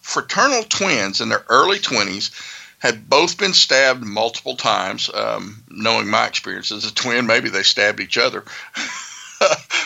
fraternal 0.00 0.64
twins 0.64 1.20
in 1.20 1.28
their 1.28 1.44
early 1.48 1.78
twenties 1.78 2.32
had 2.78 3.08
both 3.08 3.38
been 3.38 3.54
stabbed 3.54 4.04
multiple 4.04 4.56
times. 4.56 5.10
Um, 5.12 5.62
knowing 5.68 6.08
my 6.08 6.26
experience 6.26 6.72
as 6.72 6.84
a 6.84 6.94
twin, 6.94 7.26
maybe 7.26 7.48
they 7.48 7.62
stabbed 7.62 8.00
each 8.00 8.18
other, 8.18 8.44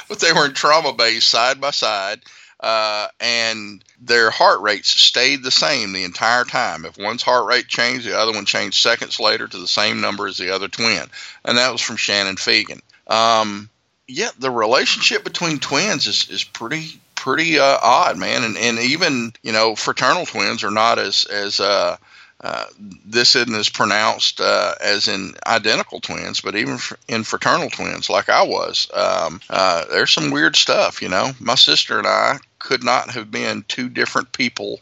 but 0.09 0.21
they 0.21 0.33
were 0.33 0.47
in 0.47 0.55
trauma 0.55 0.93
bays 0.93 1.25
side 1.25 1.61
by 1.61 1.71
side. 1.71 2.21
Uh, 2.61 3.09
and 3.19 3.83
their 4.01 4.31
heart 4.31 4.61
rates 4.61 4.89
stayed 4.89 5.43
the 5.43 5.51
same 5.51 5.93
the 5.93 6.05
entire 6.05 6.45
time. 6.45 6.85
If 6.85 6.97
one's 6.97 7.23
heart 7.23 7.47
rate 7.47 7.67
changed, 7.67 8.07
the 8.07 8.17
other 8.17 8.31
one 8.31 8.45
changed 8.45 8.81
seconds 8.81 9.19
later 9.19 9.49
to 9.49 9.59
the 9.59 9.67
same 9.67 10.01
number 10.01 10.29
as 10.29 10.37
the 10.37 10.55
other 10.55 10.69
twin. 10.69 11.05
And 11.45 11.59
that 11.59 11.73
was 11.73 11.81
from 11.81 11.97
Shannon 11.97 12.37
Fegan. 12.37 12.81
Um, 13.09 13.69
yeah, 14.07 14.31
the 14.39 14.51
relationship 14.51 15.25
between 15.25 15.59
twins 15.59 16.07
is, 16.07 16.29
is 16.29 16.45
pretty 16.45 17.01
pretty 17.17 17.59
uh, 17.59 17.79
odd, 17.83 18.19
man. 18.19 18.43
And 18.45 18.57
and 18.57 18.79
even 18.79 19.33
you 19.43 19.53
know 19.53 19.75
fraternal 19.75 20.27
twins 20.27 20.65
are 20.65 20.71
not 20.71 20.99
as 20.99 21.25
as 21.25 21.61
uh, 21.61 21.97
uh, 22.43 22.67
this 23.07 23.37
isn't 23.37 23.55
as 23.55 23.69
pronounced 23.69 24.41
uh, 24.41 24.75
as 24.81 25.07
in 25.07 25.35
identical 25.47 26.01
twins, 26.01 26.41
but 26.41 26.57
even 26.57 26.79
in 27.07 27.23
fraternal 27.23 27.71
twins, 27.71 28.11
like 28.11 28.29
I 28.29 28.43
was, 28.43 28.89
um, 28.93 29.41
uh, 29.49 29.85
there's 29.91 30.11
some 30.11 30.31
weird 30.31 30.57
stuff. 30.57 31.03
You 31.03 31.09
know, 31.09 31.33
my 31.39 31.55
sister 31.55 31.99
and 31.99 32.07
I 32.07 32.39
could 32.59 32.83
not 32.83 33.11
have 33.11 33.31
been 33.31 33.65
two 33.69 33.89
different 33.89 34.33
people, 34.33 34.81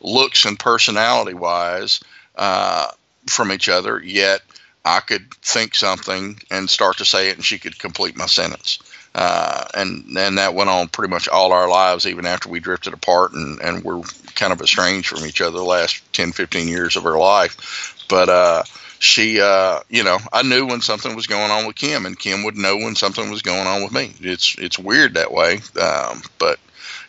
looks 0.00 0.46
and 0.46 0.58
personality 0.58 1.34
wise, 1.34 2.00
uh, 2.36 2.90
from 3.26 3.52
each 3.52 3.68
other. 3.68 4.02
Yet 4.02 4.40
I 4.84 5.00
could 5.00 5.32
think 5.34 5.74
something 5.74 6.40
and 6.50 6.68
start 6.68 6.98
to 6.98 7.04
say 7.04 7.28
it, 7.28 7.36
and 7.36 7.44
she 7.44 7.58
could 7.58 7.78
complete 7.78 8.16
my 8.16 8.26
sentence. 8.26 8.78
Uh, 9.14 9.64
and 9.74 10.16
and 10.16 10.38
that 10.38 10.54
went 10.54 10.70
on 10.70 10.88
pretty 10.88 11.10
much 11.10 11.28
all 11.28 11.52
our 11.52 11.68
lives, 11.68 12.06
even 12.06 12.24
after 12.24 12.48
we 12.48 12.60
drifted 12.60 12.94
apart 12.94 13.32
and, 13.32 13.60
and 13.60 13.84
we're 13.84 14.00
kind 14.34 14.52
of 14.52 14.60
estranged 14.60 15.08
from 15.08 15.26
each 15.26 15.40
other 15.40 15.58
the 15.58 15.64
last 15.64 16.02
10, 16.14 16.32
15 16.32 16.66
years 16.66 16.96
of 16.96 17.02
her 17.02 17.18
life. 17.18 18.06
But 18.08 18.30
uh, 18.30 18.62
she, 18.98 19.40
uh, 19.40 19.80
you 19.90 20.02
know, 20.02 20.18
I 20.32 20.42
knew 20.42 20.66
when 20.66 20.80
something 20.80 21.14
was 21.14 21.26
going 21.26 21.50
on 21.50 21.66
with 21.66 21.76
Kim, 21.76 22.06
and 22.06 22.18
Kim 22.18 22.44
would 22.44 22.56
know 22.56 22.76
when 22.76 22.94
something 22.94 23.30
was 23.30 23.42
going 23.42 23.66
on 23.66 23.82
with 23.82 23.92
me. 23.92 24.14
It's 24.20 24.56
it's 24.58 24.78
weird 24.78 25.14
that 25.14 25.32
way. 25.32 25.60
Um, 25.80 26.22
but 26.38 26.58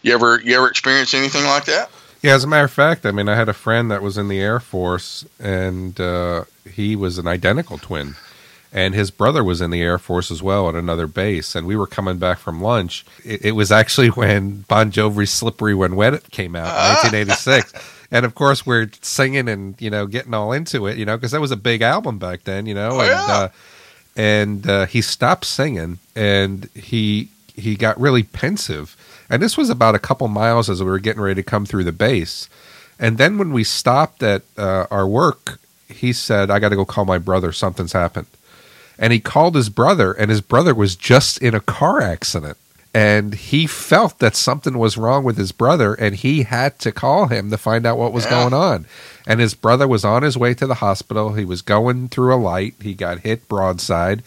you 0.02 0.14
ever 0.14 0.42
you 0.42 0.56
ever 0.58 0.68
experience 0.68 1.14
anything 1.14 1.46
like 1.46 1.66
that? 1.66 1.90
Yeah, 2.24 2.36
as 2.36 2.46
a 2.46 2.48
matter 2.48 2.64
of 2.64 2.72
fact, 2.72 3.06
I 3.06 3.12
mean, 3.12 3.28
I 3.28 3.36
had 3.36 3.50
a 3.50 3.54
friend 3.54 3.92
that 3.92 4.02
was 4.02 4.18
in 4.18 4.30
the 4.30 4.40
Air 4.40 4.62
Force, 4.62 5.26
and 5.42 6.00
uh, 6.00 6.46
he 6.72 6.96
was 6.96 7.18
an 7.18 7.28
identical 7.28 7.78
twin. 7.78 8.16
And 8.72 8.96
his 8.96 9.12
brother 9.12 9.44
was 9.44 9.62
in 9.62 9.70
the 9.70 9.82
Air 9.82 10.00
Force 10.00 10.32
as 10.32 10.42
well 10.42 10.68
at 10.70 10.74
another 10.74 11.06
base. 11.06 11.54
And 11.54 11.68
we 11.68 11.76
were 11.76 11.86
coming 11.86 12.18
back 12.18 12.40
from 12.40 12.62
lunch. 12.62 13.06
It, 13.24 13.46
it 13.46 13.52
was 13.52 13.72
actually 13.74 14.08
when 14.22 14.62
Bon 14.70 14.90
Jovi's 14.90 15.32
"Slippery 15.32 15.76
When 15.76 15.98
Wet" 15.98 16.32
came 16.32 16.56
out 16.56 16.70
in 16.70 17.14
1986. 17.14 17.74
and 18.12 18.26
of 18.26 18.36
course, 18.36 18.66
we're 18.66 18.90
singing 19.02 19.50
and 19.50 19.80
you 19.82 19.90
know 19.90 20.08
getting 20.08 20.34
all 20.34 20.54
into 20.54 20.88
it, 20.88 20.98
you 20.98 21.06
know, 21.06 21.18
because 21.18 21.32
that 21.32 21.42
was 21.42 21.52
a 21.52 21.58
big 21.58 21.82
album 21.82 22.20
back 22.20 22.46
then, 22.46 22.66
you 22.66 22.74
know. 22.74 22.92
Oh, 22.94 23.02
and 23.02 23.10
yeah. 23.10 23.28
uh, 23.28 23.50
and 24.16 24.70
uh, 24.70 24.86
he 24.86 25.02
stopped 25.02 25.44
singing, 25.46 26.00
and 26.16 26.70
he 26.74 27.28
he 27.54 27.76
got 27.76 28.00
really 28.00 28.24
pensive. 28.24 28.96
And 29.34 29.42
this 29.42 29.58
was 29.58 29.72
about 29.72 29.96
a 29.96 30.00
couple 30.00 30.28
miles 30.28 30.70
as 30.70 30.80
we 30.84 30.88
were 30.92 31.00
getting 31.00 31.20
ready 31.24 31.42
to 31.42 31.50
come 31.50 31.66
through 31.66 31.86
the 31.86 31.92
base. 31.92 32.48
And 33.00 33.18
then 33.18 33.40
when 33.40 33.52
we 33.52 33.64
stopped 33.64 34.22
at 34.22 34.44
uh, 34.60 34.86
our 34.92 35.08
work, 35.08 35.58
he 35.90 36.14
said, 36.14 36.52
"I 36.52 36.60
got 36.60 36.70
to 36.70 36.76
go 36.76 36.86
call 36.86 37.06
my 37.06 37.18
brother. 37.18 37.52
Something's 37.52 37.94
happened." 37.94 38.28
And 39.00 39.12
he 39.12 39.20
called 39.20 39.56
his 39.56 39.70
brother, 39.70 40.14
and 40.14 40.30
his 40.30 40.42
brother 40.42 40.76
was 40.76 40.96
just 40.96 41.40
in 41.40 41.56
a 41.56 41.60
car 41.60 42.00
accident. 42.00 42.58
And 42.94 43.34
he 43.34 43.66
felt 43.66 44.20
that 44.20 44.36
something 44.36 44.78
was 44.78 44.98
wrong 44.98 45.24
with 45.24 45.36
his 45.36 45.52
brother, 45.52 45.96
and 45.96 46.14
he 46.14 46.44
had 46.44 46.78
to 46.80 46.92
call 46.92 47.26
him 47.26 47.50
to 47.50 47.58
find 47.58 47.88
out 47.88 47.98
what 47.98 48.14
was 48.14 48.26
Yeah. 48.26 48.30
going 48.30 48.54
on. 48.54 48.86
And 49.26 49.40
his 49.40 49.56
brother 49.56 49.88
was 49.88 50.06
on 50.06 50.22
his 50.22 50.38
way 50.38 50.54
to 50.54 50.68
the 50.68 50.76
hospital. 50.76 51.34
He 51.34 51.44
was 51.44 51.64
going 51.64 52.10
through 52.10 52.36
a 52.36 52.38
light. 52.38 52.76
He 52.84 52.94
got 52.94 53.22
hit 53.22 53.50
broadside. 53.50 54.22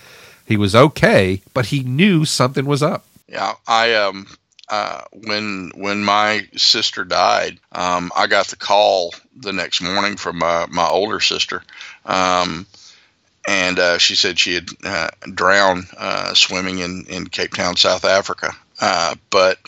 He 0.44 0.56
was 0.56 0.75
okay, 0.75 1.42
but 1.54 1.66
he 1.66 1.84
knew 1.84 2.25
something 2.25 2.66
was 2.66 2.82
up. 2.82 3.04
Yeah, 3.28 3.52
I 3.68 3.94
um 3.94 4.26
uh 4.68 5.02
when 5.12 5.70
when 5.75 6.04
my 6.04 6.46
sister 6.56 7.04
died, 7.04 7.58
um 7.73 8.11
I 8.16 8.26
got 8.26 8.49
the 8.49 8.56
call 8.56 9.14
the 9.37 9.52
next 9.52 9.80
morning 9.80 10.16
from 10.16 10.38
my 10.38 10.66
my 10.66 10.88
older 10.88 11.20
sister. 11.20 11.62
Um 12.04 12.66
and 13.46 13.78
uh, 13.78 13.99
she 13.99 14.16
said 14.16 14.38
she 14.38 14.54
had 14.54 14.68
uh, 14.85 15.08
drowned 15.32 15.87
uh, 15.96 16.35
swimming 16.35 16.80
in, 16.80 17.06
in 17.08 17.28
Cape 17.28 17.54
Town, 17.54 17.76
South 17.76 18.04
Africa. 18.04 18.50
Uh, 18.80 19.14
but 19.30 19.58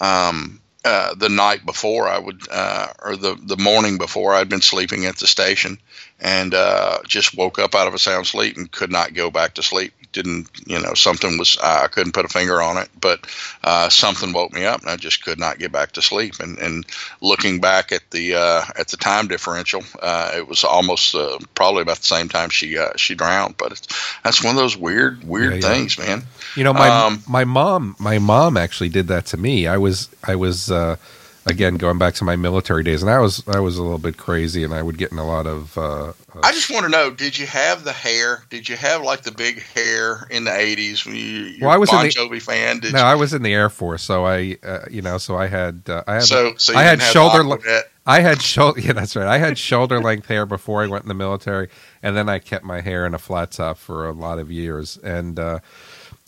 um, 0.00 0.60
uh, 0.86 1.14
the 1.14 1.28
night 1.28 1.66
before, 1.66 2.08
I 2.08 2.18
would, 2.18 2.40
uh, 2.50 2.86
or 3.04 3.16
the, 3.16 3.34
the 3.42 3.56
morning 3.56 3.98
before, 3.98 4.34
I'd 4.34 4.48
been 4.48 4.62
sleeping 4.62 5.04
at 5.06 5.16
the 5.16 5.26
station 5.26 5.78
and 6.20 6.54
uh, 6.54 6.98
just 7.06 7.36
woke 7.36 7.58
up 7.58 7.74
out 7.74 7.88
of 7.88 7.94
a 7.94 7.98
sound 7.98 8.26
sleep 8.26 8.56
and 8.56 8.70
could 8.70 8.90
not 8.90 9.12
go 9.12 9.30
back 9.30 9.54
to 9.54 9.62
sleep. 9.62 9.92
Didn't, 10.12 10.48
you 10.66 10.80
know, 10.80 10.94
something 10.94 11.36
was, 11.38 11.58
I 11.62 11.88
couldn't 11.88 12.14
put 12.14 12.24
a 12.24 12.28
finger 12.28 12.62
on 12.62 12.78
it, 12.78 12.88
but 12.98 13.26
uh, 13.64 13.90
something 13.90 14.32
woke 14.32 14.52
me 14.54 14.64
up 14.64 14.80
and 14.80 14.88
I 14.88 14.96
just 14.96 15.22
could 15.24 15.38
not 15.38 15.58
get 15.58 15.72
back 15.72 15.92
to 15.92 16.02
sleep. 16.02 16.34
And, 16.40 16.58
and 16.58 16.86
looking 17.20 17.60
back 17.60 17.92
at 17.92 18.10
the, 18.12 18.34
uh, 18.34 18.62
at 18.78 18.88
the 18.88 18.96
time 18.96 19.26
differential, 19.28 19.82
uh, 20.00 20.32
it 20.36 20.48
was 20.48 20.64
almost 20.64 21.14
uh, 21.14 21.38
probably 21.54 21.82
about 21.82 21.98
the 21.98 22.04
same 22.04 22.28
time 22.28 22.48
she, 22.48 22.78
uh, 22.78 22.96
she 22.96 23.14
drowned. 23.14 23.56
But 23.58 23.72
it's, 23.72 23.88
that's 24.22 24.42
one 24.42 24.54
of 24.56 24.62
those 24.62 24.76
weird, 24.76 25.22
weird 25.24 25.62
Yeah, 25.62 25.68
yeah. 25.68 25.74
things, 25.74 25.98
man. 25.98 26.22
You 26.56 26.64
know, 26.64 26.72
my 26.72 26.88
Um, 26.88 27.22
my 27.28 27.44
mom 27.44 27.96
my 27.98 28.18
mom 28.18 28.56
actually 28.56 28.88
did 28.88 29.08
that 29.08 29.26
to 29.26 29.36
me. 29.36 29.66
I 29.66 29.76
was 29.76 30.08
I 30.24 30.34
was 30.36 30.70
uh, 30.70 30.96
again 31.44 31.76
going 31.76 31.98
back 31.98 32.14
to 32.14 32.24
my 32.24 32.34
military 32.36 32.82
days, 32.82 33.02
and 33.02 33.10
I 33.10 33.18
was 33.20 33.42
I 33.46 33.60
was 33.60 33.76
a 33.78 33.82
little 33.82 33.98
bit 33.98 34.16
crazy, 34.16 34.64
and 34.64 34.74
I 34.74 34.82
would 34.82 34.98
get 34.98 35.12
in 35.12 35.18
a 35.18 35.26
lot 35.26 35.46
of. 35.46 35.76
Uh, 35.78 36.12
I 36.42 36.52
just 36.52 36.70
want 36.70 36.84
to 36.84 36.90
know: 36.90 37.10
Did 37.10 37.38
you 37.38 37.46
have 37.46 37.84
the 37.84 37.92
hair? 37.92 38.44
Did 38.50 38.68
you 38.68 38.76
have 38.76 39.02
like 39.02 39.22
the 39.22 39.32
big 39.32 39.62
hair 39.74 40.26
in 40.30 40.44
the 40.44 40.50
'80s 40.50 41.04
when 41.06 41.14
you? 41.14 41.22
You're 41.22 41.66
Well, 41.68 41.74
I 41.74 41.76
was 41.78 41.90
in 41.90 41.96
Bon 41.96 42.04
the- 42.06 42.10
Jovi 42.12 42.42
fan. 42.42 42.80
Did 42.80 42.92
no, 42.94 43.00
I 43.02 43.14
was 43.14 43.32
in 43.34 43.42
the 43.42 43.52
Air 43.54 43.68
Force, 43.70 44.02
so 44.02 44.26
I 44.26 44.56
uh, 44.64 44.86
you 44.90 45.02
know 45.02 45.18
so 45.18 45.36
I 45.36 45.46
had 45.46 45.82
uh, 45.88 46.02
I 46.06 46.14
had 46.14 46.22
So, 46.24 46.54
so 46.56 46.72
you 46.72 46.78
I 46.78 46.82
had 46.82 47.02
shoulder. 47.02 47.58
I 48.06 48.20
had 48.20 48.40
shoulder 48.40 48.80
yeah 48.86 48.92
that's 48.92 49.16
right 49.16 49.26
I 49.26 49.38
had 49.38 49.58
shoulder 49.58 50.00
length 50.00 50.26
hair 50.26 50.46
before 50.46 50.82
I 50.82 50.86
went 50.86 51.04
in 51.04 51.08
the 51.08 51.14
military, 51.14 51.68
and 52.02 52.16
then 52.16 52.28
I 52.28 52.38
kept 52.38 52.64
my 52.64 52.80
hair 52.80 53.04
in 53.04 53.14
a 53.14 53.18
flat 53.18 53.50
top 53.50 53.78
for 53.78 54.08
a 54.08 54.12
lot 54.12 54.38
of 54.38 54.50
years, 54.50 54.96
and 54.98 55.38
uh, 55.38 55.58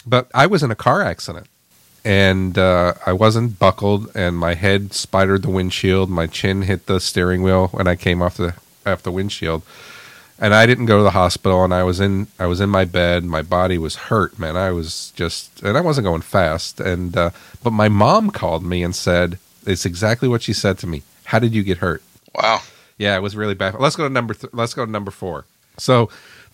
but 0.09 0.31
I 0.35 0.47
was 0.47 0.63
in 0.63 0.71
a 0.71 0.77
car 0.77 1.03
accident. 1.03 1.47
And 2.05 2.57
uh, 2.57 2.95
I 3.05 3.13
wasn't 3.13 3.59
buckled, 3.59 4.11
and 4.15 4.39
my 4.39 4.55
head 4.55 4.95
spidered 4.95 5.43
the 5.43 5.51
windshield. 5.51 6.09
My 6.09 6.27
chin 6.27 6.63
hit 6.63 6.87
the 6.87 7.01
steering 7.01 7.43
wheel 7.43 7.69
when 7.69 7.87
I 7.87 7.97
came 7.97 8.23
off 8.23 8.37
the 8.37 8.55
off 8.87 9.03
the 9.03 9.13
windshield, 9.13 9.63
and 10.39 10.55
I 10.55 10.65
didn't 10.65 10.87
go 10.87 10.97
to 10.97 11.03
the 11.03 11.11
hospital. 11.11 11.65
And 11.65 11.75
I 11.75 11.83
was 11.83 12.01
in 12.01 12.29
I 12.39 12.47
was 12.47 12.61
in 12.61 12.71
my 12.71 12.85
bed. 12.87 13.25
My 13.25 13.43
body 13.43 13.77
was 13.77 13.97
hurt, 13.97 14.39
man. 14.39 14.57
I 14.57 14.71
was 14.71 15.13
just, 15.17 15.61
and 15.63 15.77
I 15.77 15.83
wasn't 15.83 16.07
going 16.07 16.23
fast. 16.23 16.81
And 16.81 17.15
uh, 17.17 17.31
but 17.63 17.73
my 17.73 17.89
mom 17.89 18.31
called 18.31 18.65
me 18.65 18.83
and 18.83 18.95
said 18.95 19.39
it's 19.67 19.85
exactly 19.85 20.29
what 20.29 20.43
she 20.43 20.55
said 20.55 20.79
to 20.79 20.87
me. 20.87 21.03
How 21.25 21.41
did 21.41 21.53
you 21.53 21.63
get 21.63 21.79
hurt? 21.79 22.03
Wow. 22.35 22.63
Yeah, 22.97 23.17
it 23.17 23.23
was 23.23 23.37
really 23.37 23.55
bad. 23.55 23.75
Let's 23.79 23.97
go 23.97 24.09
to 24.09 24.13
number. 24.13 24.35
Th- 24.35 24.55
let's 24.55 24.73
go 24.73 24.87
to 24.87 24.91
number 24.91 25.11
four. 25.11 25.45
So, 25.77 26.09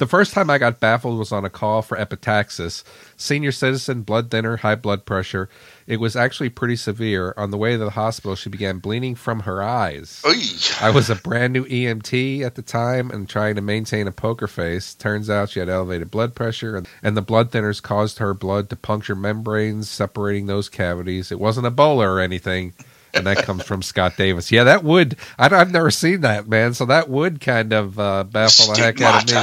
the 0.05 0.11
first 0.11 0.35
time 0.35 0.51
I 0.51 0.59
got 0.59 0.81
baffled 0.81 1.19
was 1.19 1.33
on 1.33 1.47
a 1.47 1.51
call 1.51 1.81
for 1.81 1.97
epistaxis, 1.97 2.85
senior 3.17 3.53
citizen, 3.53 4.03
blood 4.03 4.31
thinner, 4.31 4.59
high 4.59 4.75
blood 4.75 5.07
pressure. 5.07 5.49
It 5.87 5.99
was 5.99 6.15
actually 6.15 6.51
pretty 6.51 6.77
severe. 6.77 7.33
On 7.39 7.51
the 7.51 7.57
way 7.57 7.73
to 7.73 7.79
the 7.79 7.89
hospital, 7.89 8.35
she 8.35 8.51
began 8.51 8.81
bleeding 8.81 9.15
from 9.15 9.41
her 9.41 9.63
eyes. 9.63 10.21
Oy. 10.27 10.35
I 10.83 10.91
was 10.91 11.09
a 11.09 11.15
brand 11.15 11.55
new 11.55 11.65
EMT 11.65 12.43
at 12.43 12.55
the 12.55 12.61
time 12.61 13.11
and 13.11 13.27
trying 13.27 13.55
to 13.55 13.63
maintain 13.63 14.07
a 14.07 14.13
poker 14.13 14.47
face. 14.47 14.93
Turns 14.93 15.31
out 15.31 15.49
she 15.49 15.61
had 15.61 15.71
elevated 15.71 16.11
blood 16.11 16.35
pressure, 16.35 16.77
and, 16.77 16.87
and 17.03 17.17
the 17.17 17.23
blood 17.23 17.51
thinners 17.51 17.83
caused 17.83 18.19
her 18.19 18.35
blood 18.35 18.69
to 18.69 18.77
puncture 18.77 19.17
membranes, 19.17 19.89
separating 19.89 20.45
those 20.45 20.69
cavities. 20.69 21.33
It 21.33 21.41
wasn't 21.41 21.67
Ebola 21.67 22.05
or 22.05 22.21
anything. 22.21 22.75
And 23.15 23.27
that 23.27 23.39
comes 23.39 23.63
from 23.65 23.81
Scott 23.81 24.19
Davis. 24.19 24.53
Yeah, 24.53 24.65
that 24.65 24.85
would. 24.85 25.17
I, 25.39 25.47
I've 25.47 25.73
never 25.73 25.91
seen 25.91 26.21
that, 26.23 26.47
man. 26.47 26.75
So 26.75 26.85
that 26.87 27.09
would 27.09 27.41
kind 27.41 27.73
of 27.73 27.99
uh, 27.99 28.25
baffle 28.25 28.75
the 28.75 28.83
heck 28.83 29.01
out 29.01 29.23
of 29.23 29.35
me. 29.35 29.43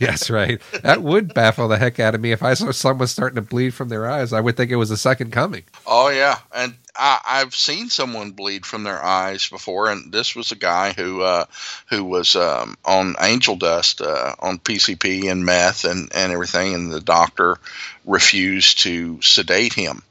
Yes, 0.00 0.30
right. 0.30 0.62
That 0.82 1.02
would 1.02 1.34
baffle 1.34 1.68
the 1.68 1.76
heck 1.76 2.00
out 2.00 2.14
of 2.14 2.22
me. 2.22 2.32
If 2.32 2.42
I 2.42 2.54
saw 2.54 2.72
someone 2.72 3.06
starting 3.06 3.36
to 3.36 3.42
bleed 3.42 3.74
from 3.74 3.90
their 3.90 4.10
eyes, 4.10 4.32
I 4.32 4.40
would 4.40 4.56
think 4.56 4.70
it 4.70 4.76
was 4.76 4.90
a 4.90 4.96
second 4.96 5.30
coming. 5.30 5.64
Oh 5.86 6.08
yeah, 6.08 6.38
and 6.54 6.74
I, 6.96 7.20
I've 7.22 7.54
seen 7.54 7.90
someone 7.90 8.30
bleed 8.30 8.64
from 8.64 8.82
their 8.82 9.04
eyes 9.04 9.46
before, 9.48 9.90
and 9.90 10.10
this 10.10 10.34
was 10.34 10.52
a 10.52 10.56
guy 10.56 10.94
who 10.94 11.20
uh, 11.20 11.44
who 11.90 12.02
was 12.02 12.34
um, 12.34 12.78
on 12.82 13.14
angel 13.20 13.56
dust, 13.56 14.00
uh, 14.00 14.34
on 14.38 14.58
PCP 14.58 15.30
and 15.30 15.44
meth 15.44 15.84
and 15.84 16.10
and 16.14 16.32
everything, 16.32 16.74
and 16.74 16.90
the 16.90 17.02
doctor 17.02 17.58
refused 18.06 18.80
to 18.80 19.20
sedate 19.20 19.74
him. 19.74 20.02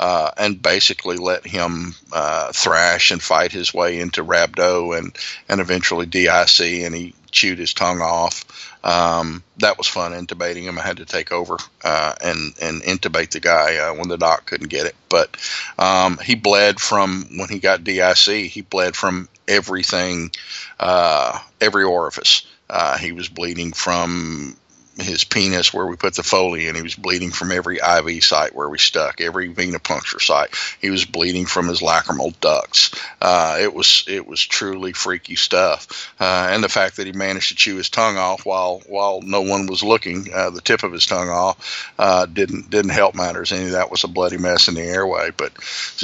Uh, 0.00 0.30
and 0.38 0.62
basically 0.62 1.18
let 1.18 1.46
him 1.46 1.94
uh, 2.10 2.50
thrash 2.52 3.10
and 3.10 3.22
fight 3.22 3.52
his 3.52 3.74
way 3.74 4.00
into 4.00 4.24
rhabdo 4.24 4.96
and, 4.96 5.14
and 5.46 5.60
eventually 5.60 6.06
DIC, 6.06 6.60
and 6.86 6.94
he 6.94 7.14
chewed 7.30 7.58
his 7.58 7.74
tongue 7.74 8.00
off. 8.00 8.78
Um, 8.82 9.42
that 9.58 9.76
was 9.76 9.86
fun 9.86 10.12
intubating 10.12 10.62
him. 10.62 10.78
I 10.78 10.82
had 10.82 10.96
to 10.98 11.04
take 11.04 11.32
over 11.32 11.58
uh, 11.84 12.14
and 12.22 12.54
and 12.62 12.82
intubate 12.82 13.30
the 13.30 13.40
guy 13.40 13.76
uh, 13.76 13.94
when 13.94 14.08
the 14.08 14.16
doc 14.16 14.46
couldn't 14.46 14.70
get 14.70 14.86
it. 14.86 14.96
But 15.10 15.36
um, 15.78 16.18
he 16.18 16.34
bled 16.34 16.80
from 16.80 17.26
when 17.36 17.50
he 17.50 17.58
got 17.58 17.84
DIC. 17.84 18.50
He 18.50 18.62
bled 18.62 18.96
from 18.96 19.28
everything, 19.46 20.30
uh, 20.78 21.38
every 21.60 21.84
orifice. 21.84 22.46
Uh, 22.70 22.96
he 22.96 23.12
was 23.12 23.28
bleeding 23.28 23.72
from 23.72 24.56
his 25.00 25.24
penis 25.24 25.72
where 25.72 25.86
we 25.86 25.96
put 25.96 26.14
the 26.14 26.22
Foley 26.22 26.68
in. 26.68 26.74
He 26.74 26.82
was 26.82 26.94
bleeding 26.94 27.30
from 27.30 27.50
every 27.50 27.78
IV 27.78 28.22
site 28.22 28.54
where 28.54 28.68
we 28.68 28.78
stuck, 28.78 29.20
every 29.20 29.52
venipuncture 29.52 30.20
site. 30.20 30.50
He 30.80 30.90
was 30.90 31.04
bleeding 31.04 31.46
from 31.46 31.68
his 31.68 31.80
lacrimal 31.80 32.38
ducts. 32.40 32.90
Uh, 33.20 33.58
it 33.60 33.74
was 33.74 34.04
it 34.08 34.26
was 34.26 34.44
truly 34.44 34.92
freaky 34.92 35.36
stuff. 35.36 36.12
Uh, 36.20 36.48
and 36.50 36.62
the 36.62 36.68
fact 36.68 36.96
that 36.96 37.06
he 37.06 37.12
managed 37.12 37.48
to 37.48 37.54
chew 37.54 37.76
his 37.76 37.90
tongue 37.90 38.16
off 38.16 38.46
while 38.46 38.82
while 38.86 39.20
no 39.22 39.42
one 39.42 39.66
was 39.66 39.82
looking, 39.82 40.26
uh, 40.32 40.50
the 40.50 40.60
tip 40.60 40.82
of 40.82 40.92
his 40.92 41.06
tongue 41.06 41.28
off, 41.28 41.92
uh, 41.98 42.26
didn't 42.26 42.70
didn't 42.70 42.90
help 42.90 43.14
matters. 43.14 43.52
Any 43.52 43.70
that 43.70 43.90
was 43.90 44.04
a 44.04 44.08
bloody 44.08 44.38
mess 44.38 44.68
in 44.68 44.74
the 44.74 44.82
airway. 44.82 45.30
But 45.36 45.52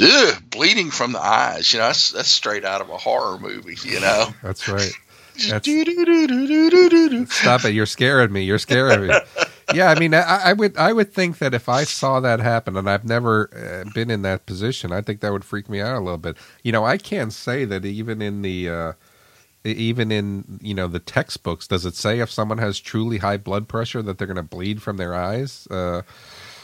ugh, 0.01 0.43
bleeding 0.49 0.91
from 0.91 1.11
the 1.13 1.21
eyes, 1.21 1.71
you 1.73 1.79
know, 1.79 1.87
that's 1.87 2.11
that's 2.11 2.29
straight 2.29 2.65
out 2.65 2.81
of 2.81 2.89
a 2.89 2.97
horror 2.97 3.37
movie. 3.37 3.77
You 3.83 3.99
know. 3.99 4.27
That's 4.43 4.67
right. 4.67 4.91
Stop 7.27 7.65
it! 7.65 7.73
You're 7.73 7.85
scaring 7.85 8.31
me. 8.31 8.43
You're 8.43 8.59
scaring 8.59 9.07
me. 9.07 9.13
Yeah, 9.73 9.89
I 9.89 9.99
mean, 9.99 10.13
I, 10.13 10.21
I 10.21 10.53
would, 10.53 10.77
I 10.77 10.93
would 10.93 11.11
think 11.11 11.39
that 11.39 11.53
if 11.53 11.67
I 11.67 11.83
saw 11.83 12.21
that 12.21 12.39
happen, 12.39 12.77
and 12.77 12.89
I've 12.89 13.03
never 13.03 13.49
uh, 13.85 13.89
been 13.93 14.09
in 14.09 14.21
that 14.21 14.45
position, 14.45 14.93
I 14.93 15.01
think 15.01 15.19
that 15.19 15.33
would 15.33 15.43
freak 15.43 15.67
me 15.67 15.81
out 15.81 15.97
a 15.97 15.99
little 15.99 16.17
bit. 16.17 16.37
You 16.63 16.71
know, 16.71 16.85
I 16.85 16.97
can't 16.97 17.33
say 17.33 17.65
that 17.65 17.83
even 17.83 18.21
in 18.21 18.43
the, 18.43 18.69
uh, 18.69 18.93
even 19.65 20.09
in 20.09 20.59
you 20.61 20.73
know 20.73 20.87
the 20.87 20.99
textbooks, 20.99 21.67
does 21.67 21.85
it 21.85 21.95
say 21.95 22.19
if 22.19 22.31
someone 22.31 22.59
has 22.59 22.79
truly 22.79 23.17
high 23.17 23.35
blood 23.35 23.67
pressure 23.67 24.01
that 24.03 24.17
they're 24.17 24.27
going 24.27 24.37
to 24.37 24.41
bleed 24.43 24.81
from 24.81 24.95
their 24.95 25.13
eyes? 25.13 25.67
Uh, 25.69 26.03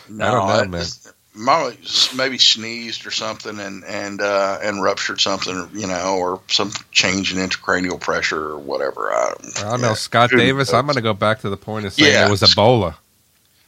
No, 0.08 0.26
I 0.26 0.32
don't 0.32 0.48
know, 0.48 0.64
man. 0.66 0.90
Molly 1.36 1.78
maybe 2.16 2.38
sneezed 2.38 3.08
or 3.08 3.12
something 3.12 3.60
and 3.60 3.84
and 3.86 4.22
uh, 4.22 4.60
and 4.62 4.82
ruptured 4.84 5.20
something, 5.20 5.70
you 5.74 5.88
know, 5.88 6.16
or 6.18 6.40
some 6.48 6.72
change 6.92 7.34
in 7.34 7.40
intracranial 7.40 8.00
pressure 8.00 8.50
or 8.50 8.58
whatever. 8.60 9.12
I, 9.12 9.34
I 9.58 9.62
don't 9.62 9.82
know, 9.82 9.90
yeah. 9.90 9.94
Scott 9.96 10.32
Who 10.32 10.38
Davis. 10.38 10.74
I'm 10.74 10.86
going 10.86 10.96
to 10.96 11.02
go 11.02 11.14
back 11.14 11.40
to 11.42 11.50
the 11.50 11.58
point 11.58 11.86
of 11.86 11.94
saying 11.94 12.12
Yeah. 12.14 12.28
it 12.28 12.32
was 12.32 12.42
Ebola. 12.42 12.96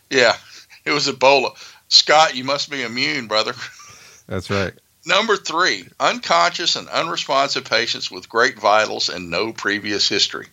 Yeah, 0.10 0.36
it 0.86 0.92
was 0.92 1.08
Ebola. 1.08 1.56
Scott, 1.88 2.36
you 2.36 2.44
must 2.44 2.70
be 2.70 2.84
immune, 2.84 3.28
brother. 3.28 3.54
That's 4.28 4.50
right. 4.50 4.74
Number 5.08 5.36
three, 5.36 5.88
unconscious 6.00 6.76
and 6.76 6.88
unresponsive 6.90 7.66
patients 7.66 8.10
with 8.10 8.28
great 8.28 8.60
vitals 8.60 9.10
and 9.10 9.30
no 9.30 9.54
previous 9.54 10.10
history. 10.10 10.48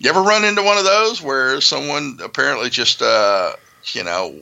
You 0.00 0.10
ever 0.10 0.22
run 0.22 0.44
into 0.44 0.62
one 0.62 0.78
of 0.78 0.84
those 0.84 1.20
where 1.22 1.60
someone 1.60 2.18
apparently 2.24 2.70
just, 2.70 3.02
uh, 3.02 3.52
you 3.92 4.02
know, 4.02 4.34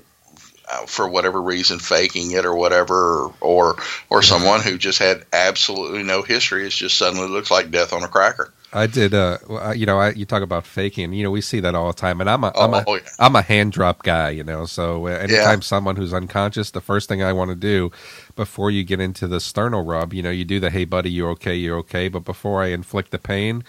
for 0.87 1.09
whatever 1.09 1.41
reason, 1.41 1.79
faking 1.79 2.33
it 2.33 2.45
or 2.45 2.55
whatever, 2.55 3.31
or, 3.41 3.77
or 4.11 4.23
someone 4.23 4.61
who 4.61 4.79
just 4.79 4.99
had 4.99 5.25
absolutely 5.33 6.03
no 6.03 6.23
history, 6.23 6.67
it 6.67 6.71
just 6.71 6.97
suddenly 6.97 7.29
looks 7.29 7.51
like 7.51 7.71
death 7.71 7.93
on 7.93 8.03
a 8.03 8.09
cracker. 8.09 8.53
I 8.73 8.87
did. 8.87 9.15
Uh, 9.15 9.39
you 9.75 9.87
know, 9.87 9.99
I, 9.99 10.11
you 10.11 10.27
talk 10.27 10.43
about 10.43 10.67
faking. 10.67 11.15
You 11.15 11.25
know, 11.25 11.31
we 11.31 11.41
see 11.41 11.61
that 11.61 11.75
all 11.75 11.87
the 11.87 11.95
time, 11.95 12.21
and 12.21 12.29
I'm 12.29 12.45
a, 12.45 12.53
I'm 12.55 12.75
a, 12.75 12.85
Oh, 12.87 12.97
yeah. 12.97 13.09
I'm 13.19 13.35
a 13.35 13.41
hand 13.41 13.73
drop 13.73 14.03
guy. 14.03 14.31
You 14.31 14.45
know, 14.45 14.67
so 14.67 15.07
uh, 15.07 15.11
anytime 15.11 15.63
someone 15.63 15.97
who's 15.97 16.13
unconscious, 16.13 16.71
the 16.71 16.83
first 16.83 17.09
thing 17.09 17.23
I 17.23 17.33
want 17.33 17.49
to 17.51 17.57
do 17.57 17.91
before 18.37 18.71
you 18.71 18.85
get 18.85 19.01
into 19.01 19.27
the 19.27 19.41
sternal 19.41 19.85
rub, 19.85 20.13
you 20.13 20.23
know, 20.23 20.31
you 20.31 20.45
do 20.45 20.61
the 20.61 20.69
"Hey, 20.69 20.85
buddy, 20.85 21.11
you're 21.11 21.31
okay, 21.31 21.55
you're 21.55 21.79
okay." 21.79 22.09
But 22.09 22.25
before 22.25 22.63
I 22.63 22.67
inflict 22.69 23.11
the 23.11 23.19
pain, 23.19 23.65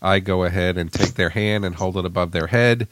I 0.00 0.20
go 0.20 0.44
ahead 0.44 0.78
and 0.78 0.92
take 0.92 1.14
their 1.14 1.30
hand 1.30 1.64
and 1.64 1.74
hold 1.74 1.96
it 1.96 2.04
above 2.04 2.30
their 2.30 2.46
head. 2.46 2.86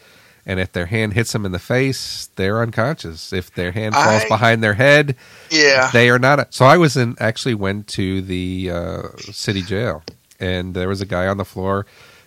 And 0.46 0.60
if 0.60 0.72
their 0.72 0.86
hand 0.86 1.14
hits 1.14 1.32
them 1.32 1.46
in 1.46 1.52
the 1.52 1.58
face, 1.58 2.28
they're 2.36 2.60
unconscious. 2.60 3.32
If 3.32 3.54
their 3.54 3.72
hand 3.72 3.94
falls 3.94 4.24
I- 4.24 4.28
behind 4.28 4.62
their 4.62 4.74
head, 4.74 5.16
Yeah, 5.50 5.90
they 5.92 6.10
are 6.10 6.18
not. 6.18 6.52
So 6.52 6.66
I 6.66 6.76
was 6.76 6.96
in 6.96 7.16
actually 7.18 7.54
went 7.54 7.88
to 7.88 8.20
the 8.20 8.70
uh, 8.70 9.02
city 9.32 9.62
jail, 9.62 10.02
and 10.38 10.74
there 10.74 10.88
was 10.88 11.00
a 11.00 11.06
guy 11.06 11.26
on 11.26 11.38
the 11.38 11.44
floor 11.46 11.86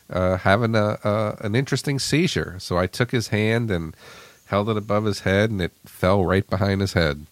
uh, 0.09 0.37
having 0.37 0.73
a, 0.75 1.35
an 1.41 1.53
interesting 1.53 1.99
seizure. 1.99 2.55
So 2.59 2.77
I 2.77 2.87
took 2.87 3.11
his 3.11 3.27
hand 3.27 3.69
and 3.69 3.95
held 4.47 4.69
it 4.69 4.77
above 4.77 5.03
his 5.05 5.19
head, 5.19 5.51
and 5.51 5.61
it 5.61 5.73
fell 5.85 6.25
right 6.25 6.49
behind 6.49 6.81
his 6.81 6.93
head. 6.93 7.25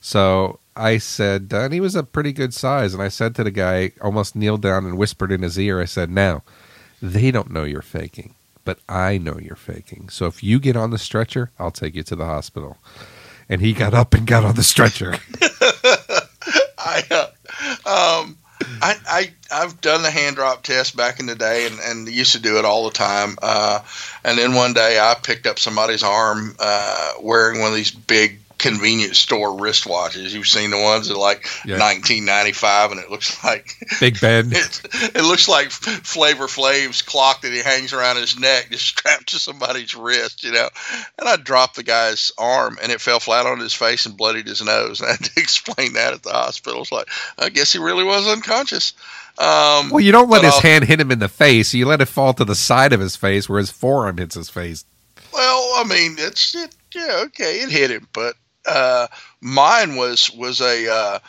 So 0.00 0.58
I 0.74 0.98
said, 0.98 1.52
and 1.52 1.72
he 1.72 1.80
was 1.80 1.94
a 1.94 2.02
pretty 2.02 2.32
good 2.32 2.52
size, 2.54 2.92
and 2.94 3.02
I 3.02 3.08
said 3.08 3.34
to 3.36 3.44
the 3.44 3.50
guy, 3.50 3.92
almost 4.00 4.34
kneeled 4.34 4.62
down 4.62 4.84
and 4.86 4.98
whispered 4.98 5.30
in 5.30 5.42
his 5.42 5.58
ear, 5.58 5.80
I 5.80 5.84
said, 5.84 6.10
"Now, 6.10 6.42
they 7.00 7.30
don't 7.30 7.50
know 7.52 7.64
you're 7.64 7.82
faking." 7.82 8.34
But 8.64 8.78
I 8.88 9.18
know 9.18 9.38
you're 9.38 9.56
faking. 9.56 10.08
So 10.08 10.26
if 10.26 10.42
you 10.42 10.58
get 10.58 10.76
on 10.76 10.90
the 10.90 10.98
stretcher, 10.98 11.50
I'll 11.58 11.70
take 11.70 11.94
you 11.94 12.02
to 12.04 12.16
the 12.16 12.24
hospital. 12.24 12.78
And 13.48 13.60
he 13.60 13.72
got 13.72 13.92
up 13.92 14.14
and 14.14 14.26
got 14.26 14.44
on 14.44 14.54
the 14.54 14.62
stretcher. 14.62 15.16
I, 16.78 17.02
uh, 17.10 17.26
um, 17.86 18.38
I, 18.80 18.96
I, 19.06 19.32
I've 19.52 19.80
done 19.80 20.02
the 20.02 20.10
hand 20.10 20.36
drop 20.36 20.62
test 20.62 20.96
back 20.96 21.20
in 21.20 21.26
the 21.26 21.34
day 21.34 21.66
and, 21.66 21.78
and 21.80 22.08
used 22.08 22.32
to 22.32 22.40
do 22.40 22.58
it 22.58 22.64
all 22.64 22.84
the 22.84 22.90
time. 22.90 23.36
Uh, 23.42 23.80
and 24.24 24.38
then 24.38 24.54
one 24.54 24.72
day 24.72 24.98
I 24.98 25.14
picked 25.14 25.46
up 25.46 25.58
somebody's 25.58 26.02
arm 26.02 26.56
uh, 26.58 27.12
wearing 27.20 27.60
one 27.60 27.68
of 27.68 27.74
these 27.74 27.90
big 27.90 28.38
convenience 28.58 29.18
store 29.18 29.50
wristwatches. 29.50 30.32
You've 30.32 30.46
seen 30.46 30.70
the 30.70 30.78
ones 30.80 31.08
that 31.08 31.14
are 31.14 31.18
like 31.20 31.44
Yeah. 31.64 31.78
1995 31.78 32.92
and 32.92 33.00
it 33.00 33.10
looks 33.10 33.42
like 33.44 33.74
Big 34.00 34.20
Ben. 34.20 34.48
it, 34.52 34.80
it 35.14 35.22
looks 35.22 35.48
like 35.48 35.70
Flavor 35.70 36.48
Flav's 36.48 37.02
clock 37.02 37.42
that 37.42 37.52
he 37.52 37.58
hangs 37.62 37.92
around 37.92 38.16
his 38.16 38.38
neck, 38.38 38.68
just 38.70 38.86
strapped 38.88 39.28
to 39.30 39.38
somebody's 39.38 39.94
wrist, 39.94 40.44
you 40.44 40.52
know. 40.52 40.68
And 41.18 41.28
I 41.28 41.36
dropped 41.36 41.76
the 41.76 41.82
guy's 41.82 42.32
arm, 42.38 42.78
and 42.82 42.90
it 42.92 43.00
fell 43.00 43.20
flat 43.20 43.46
on 43.46 43.58
his 43.60 43.72
face 43.74 44.06
and 44.06 44.16
bloodied 44.16 44.46
his 44.46 44.62
nose. 44.62 45.00
And 45.00 45.08
I 45.08 45.12
had 45.12 45.24
to 45.24 45.40
explain 45.40 45.94
that 45.94 46.14
at 46.14 46.22
the 46.22 46.32
hospital. 46.32 46.82
It's 46.82 46.92
like, 46.92 47.08
I 47.38 47.48
guess 47.50 47.72
he 47.72 47.78
really 47.78 48.04
was 48.04 48.26
unconscious. 48.28 48.94
Um, 49.36 49.90
Well, 49.90 50.00
you 50.00 50.12
don't 50.12 50.30
let 50.30 50.44
his 50.44 50.54
I'll- 50.54 50.60
hand 50.60 50.84
hit 50.84 51.00
him 51.00 51.10
in 51.10 51.18
the 51.18 51.28
face. 51.28 51.74
You 51.74 51.86
let 51.86 52.00
it 52.00 52.06
fall 52.06 52.34
to 52.34 52.44
the 52.44 52.54
side 52.54 52.92
of 52.92 53.00
his 53.00 53.16
face 53.16 53.48
where 53.48 53.58
his 53.58 53.70
forearm 53.70 54.16
hits 54.18 54.36
his 54.36 54.48
face. 54.48 54.84
Well, 55.32 55.72
I 55.76 55.84
mean, 55.88 56.14
it's 56.18 56.54
it, 56.54 56.74
yeah, 56.94 57.22
okay, 57.26 57.56
it 57.62 57.68
hit 57.68 57.90
him, 57.90 58.06
but 58.12 58.36
uh, 58.66 59.06
mine 59.40 59.96
was 59.96 60.30
was 60.30 60.60
a 60.60 61.20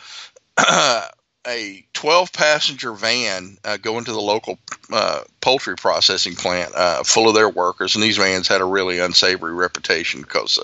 uh, 0.58 1.08
a 1.46 1.84
twelve 1.92 2.32
passenger 2.32 2.92
van 2.92 3.56
uh, 3.64 3.76
going 3.76 4.04
to 4.04 4.12
the 4.12 4.20
local 4.20 4.58
uh, 4.92 5.20
poultry 5.40 5.76
processing 5.76 6.34
plant, 6.34 6.74
uh, 6.74 7.02
full 7.04 7.28
of 7.28 7.34
their 7.34 7.48
workers, 7.48 7.94
and 7.94 8.02
these 8.02 8.16
vans 8.16 8.48
had 8.48 8.60
a 8.60 8.64
really 8.64 8.98
unsavory 8.98 9.54
reputation 9.54 10.22
because 10.22 10.58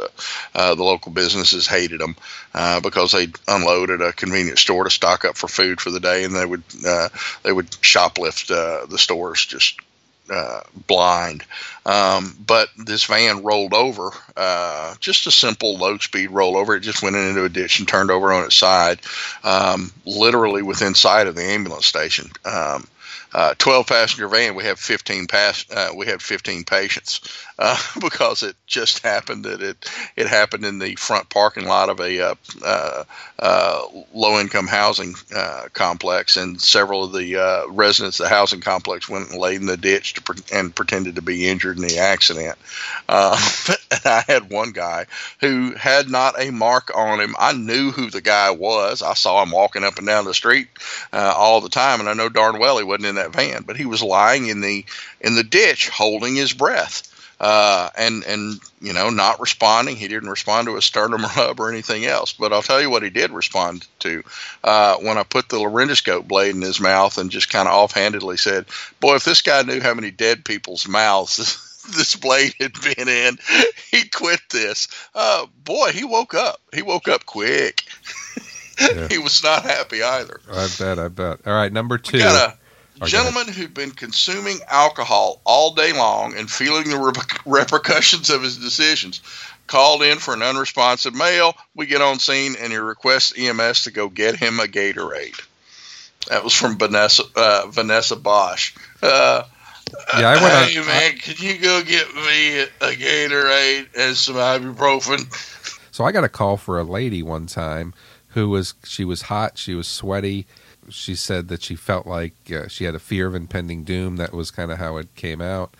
uh, 0.55 0.75
the 0.75 0.85
local 0.85 1.13
businesses 1.13 1.67
hated 1.67 2.01
them 2.01 2.17
because 2.83 3.13
they 3.13 3.29
unloaded 3.47 4.01
a 4.01 4.13
convenience 4.13 4.61
store 4.61 4.85
to 4.85 4.91
stock 4.91 5.25
up 5.25 5.37
for 5.37 5.49
food 5.49 5.81
for 5.81 5.91
the 5.91 6.01
day, 6.01 6.25
and 6.25 6.35
they 6.35 6.47
would 6.47 6.65
they 7.43 7.53
would 7.53 7.71
shoplift 7.71 8.49
the 8.89 8.99
stores 8.99 9.45
just 9.45 9.81
uh, 10.31 10.61
blind. 10.87 11.45
Um, 11.85 12.37
but 12.47 12.69
this 12.77 13.05
van 13.05 13.43
rolled 13.43 13.75
over, 13.75 14.11
uh, 14.37 14.95
just 15.01 15.27
a 15.27 15.31
simple 15.31 15.77
low 15.77 15.99
speed 15.99 16.31
rollover. 16.31 16.77
It 16.77 16.81
just 16.81 17.03
went 17.03 17.17
into 17.17 17.45
a 17.45 17.49
ditch 17.49 17.79
and 17.79 17.89
turned 17.89 18.11
over 18.11 18.33
on 18.33 18.45
its 18.45 18.55
side, 18.55 19.01
um, 19.43 19.93
literally 20.05 20.63
within 20.63 20.95
sight 20.95 21.27
of 21.27 21.35
the 21.35 21.45
ambulance 21.45 21.87
station. 21.87 22.31
Um, 22.45 22.87
uh, 23.35 23.55
12 23.57 23.87
passenger 23.87 24.29
van, 24.29 24.55
we 24.55 24.65
have 24.65 24.79
15 24.79 25.27
pass, 25.27 25.65
uh, 25.71 25.89
we 25.97 26.07
had 26.07 26.21
15 26.21 26.65
patients, 26.65 27.21
uh, 27.63 27.79
because 28.01 28.43
it 28.43 28.57
just 28.67 29.05
happened 29.05 29.45
that 29.45 29.63
it, 29.63 29.91
it 30.17 30.27
happened 30.27 30.65
in 30.65 30.81
the 30.81 30.97
front 30.97 31.29
parking 31.31 31.65
lot 31.65 31.89
of 31.89 32.01
a, 32.01 32.21
uh, 32.21 32.35
uh, 32.65 33.05
uh, 33.39 33.83
low 34.13 34.41
income 34.41 34.67
housing, 34.67 35.15
complex 35.73 36.37
and 36.37 36.61
several 36.61 37.05
of 37.05 37.13
the, 37.13 37.67
residents 37.69 38.19
of 38.19 38.25
the 38.25 38.35
housing 38.35 38.61
complex 38.61 39.09
went 39.09 39.31
and 39.31 39.39
laid 39.39 39.61
in 39.61 39.67
the 39.67 39.77
ditch 39.77 40.23
pre- 40.25 40.37
and 40.53 40.75
pretended 40.75 41.15
to 41.15 41.23
be 41.23 41.49
injured 41.49 41.77
in 41.77 41.87
the 41.87 41.99
accident. 41.99 42.59
And 43.95 44.07
I 44.07 44.25
had 44.27 44.49
one 44.49 44.73
guy 44.73 45.05
who 45.41 45.75
had 45.75 46.09
not 46.09 46.41
a 46.41 46.51
mark 46.51 46.91
on 46.97 47.21
him. 47.21 47.37
I 47.39 47.53
knew 47.53 47.91
who 47.91 48.09
the 48.09 48.23
guy 48.23 48.51
was. 48.51 49.03
I 49.03 49.13
saw 49.13 49.43
him 49.43 49.51
walking 49.51 49.85
up 49.85 49.99
and 49.99 50.07
down 50.07 50.25
the 50.25 50.33
street 50.33 50.69
all 51.13 51.61
the 51.61 51.69
time, 51.69 52.01
and 52.01 52.09
I 52.09 52.15
know 52.15 52.31
darn 52.31 52.59
well 52.59 52.79
he 52.79 52.85
wasn't 52.85 53.05
in 53.05 53.15
that 53.17 53.35
van, 53.35 53.65
but 53.65 53.77
he 53.77 53.85
was 53.85 54.03
lying 54.03 54.47
in 54.47 54.63
the 54.63 54.87
in 55.21 55.35
the 55.35 55.45
ditch, 55.45 55.91
holding 55.91 56.37
his 56.37 56.55
breath. 56.55 57.07
Uh, 57.43 57.91
and 57.99 58.23
and 58.25 58.61
you 58.81 58.93
know 58.93 59.11
not 59.11 59.41
responding. 59.41 59.97
He 59.97 60.07
didn't 60.07 60.31
respond 60.31 60.69
to 60.69 60.77
a 60.77 60.83
sternum 60.83 61.27
rub 61.37 61.59
or 61.59 61.69
anything 61.71 62.05
else. 62.05 62.33
But 62.33 62.53
I'll 62.53 62.63
tell 62.63 62.81
you 62.81 62.89
what 62.89 63.03
he 63.03 63.11
did 63.11 63.33
respond 63.33 63.85
to 63.99 64.23
uh, 64.63 64.97
when 64.99 65.19
I 65.19 65.25
put 65.25 65.49
the 65.49 65.57
laryngoscope 65.57 66.29
blade 66.29 66.55
in 66.55 66.63
his 66.63 66.79
mouth 66.79 67.19
and 67.19 67.33
just 67.33 67.51
kind 67.51 67.67
of 67.67 67.75
offhandedly 67.75 68.37
said, 68.37 68.67
"Boy, 69.01 69.17
if 69.17 69.25
this 69.25 69.43
guy 69.43 69.63
knew 69.63 69.81
how 69.81 69.93
many 69.93 70.13
dead 70.13 70.45
people's 70.45 70.87
mouths." 70.87 71.69
this 71.97 72.15
blade 72.15 72.55
had 72.61 72.75
been 72.75 73.09
in, 73.09 73.39
he'd 73.91 74.13
quit 74.13 74.41
this. 74.51 74.87
Uh, 75.13 75.47
boy, 75.65 75.91
he 75.91 76.05
woke 76.05 76.33
up. 76.33 76.61
He 76.73 76.83
woke 76.83 77.09
up 77.09 77.27
quick. 77.27 77.83
Yeah. 78.81 79.09
he 79.09 79.19
was 79.19 79.43
not 79.43 79.65
happy 79.65 80.01
either. 80.01 80.41
I 80.49 80.69
bet. 80.79 81.01
I 81.01 81.09
bet. 81.09 81.41
All 81.45 81.53
right, 81.53 81.73
number 81.73 81.99
two. 81.99 82.19
We 82.19 82.23
got 82.23 82.57
gentleman 83.07 83.49
who'd 83.49 83.75
been 83.75 83.91
consuming 83.91 84.59
alcohol 84.69 85.41
all 85.45 85.75
day 85.75 85.93
long 85.93 86.35
and 86.37 86.51
feeling 86.51 86.85
the 86.91 86.97
reper- 86.97 87.41
repercussions 87.47 88.31
of 88.31 88.43
his 88.43 88.59
decisions. 88.59 89.21
Called 89.67 90.03
in 90.03 90.19
for 90.19 90.35
an 90.35 90.43
unresponsive 90.43 91.15
male. 91.15 91.55
We 91.75 91.87
get 91.87 92.03
on 92.03 92.19
scene 92.19 92.57
and 92.61 92.73
he 92.73 92.79
requests 92.79 93.33
EMS 93.39 93.85
to 93.85 93.91
go 93.93 94.09
get 94.09 94.37
him 94.37 94.61
a 94.61 94.65
Gatorade. 94.65 95.41
That 96.29 96.45
was 96.45 96.53
from 96.53 96.79
Vanessa 96.79 97.23
uh, 97.35 97.67
Vanessa 97.69 98.17
Bosch. 98.17 98.75
Uh, 99.03 99.45
Yeah, 100.19 100.29
I 100.31 100.43
went 100.43 100.55
on- 100.55 100.65
Hey 100.69 100.79
man, 100.81 101.17
can 101.19 101.35
you 101.39 101.59
go 101.59 101.83
get 101.83 102.15
me 102.15 102.61
a, 102.61 102.65
a 102.65 102.93
Gatorade 102.95 103.87
and 103.97 104.17
some 104.17 104.37
ibuprofen? 104.37 105.27
So 105.91 106.05
I 106.05 106.13
got 106.13 106.25
a 106.25 106.29
call 106.29 106.57
for 106.57 106.79
a 106.79 106.85
lady 106.85 107.23
one 107.23 107.47
time 107.47 107.95
who 108.29 108.49
was 108.49 108.75
she 108.85 109.05
was 109.05 109.23
hot, 109.23 109.59
she 109.59 109.75
was 109.75 109.87
sweaty. 109.89 110.47
She 110.93 111.15
said 111.15 111.49
that 111.49 111.63
she 111.63 111.75
felt 111.75 112.07
like 112.07 112.35
uh, 112.53 112.69
she 112.69 112.85
had 112.85 112.95
a 112.95 113.01
fear 113.01 113.27
of 113.27 113.35
impending 113.35 113.85
doom. 113.85 114.17
That 114.17 114.33
was 114.33 114.51
kind 114.51 114.71
of 114.71 114.79
how 114.79 114.97
it 114.99 115.15
came 115.15 115.41
out. 115.41 115.75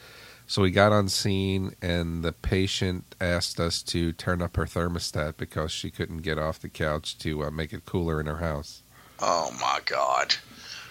So 0.47 0.63
we 0.63 0.71
got 0.71 0.93
on 0.93 1.09
scene, 1.09 1.75
and 1.81 2.23
the 2.23 2.33
patient 2.33 3.15
asked 3.21 3.59
us 3.59 3.83
to 3.85 4.13
turn 4.13 4.43
up 4.43 4.57
her 4.57 4.67
thermostat 4.67 5.37
because 5.37 5.73
she 5.73 5.91
couldn't 5.91 6.19
get 6.19 6.39
off 6.39 6.59
the 6.59 6.69
couch 6.69 7.17
to 7.21 7.45
uh, 7.45 7.51
make 7.51 7.73
it 7.73 7.87
cooler 7.87 8.21
in 8.21 8.27
her 8.27 8.39
house. 8.39 8.83
Oh 9.21 9.51
my 9.61 9.81
God. 9.87 10.35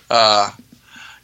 Uh, 0.10 0.52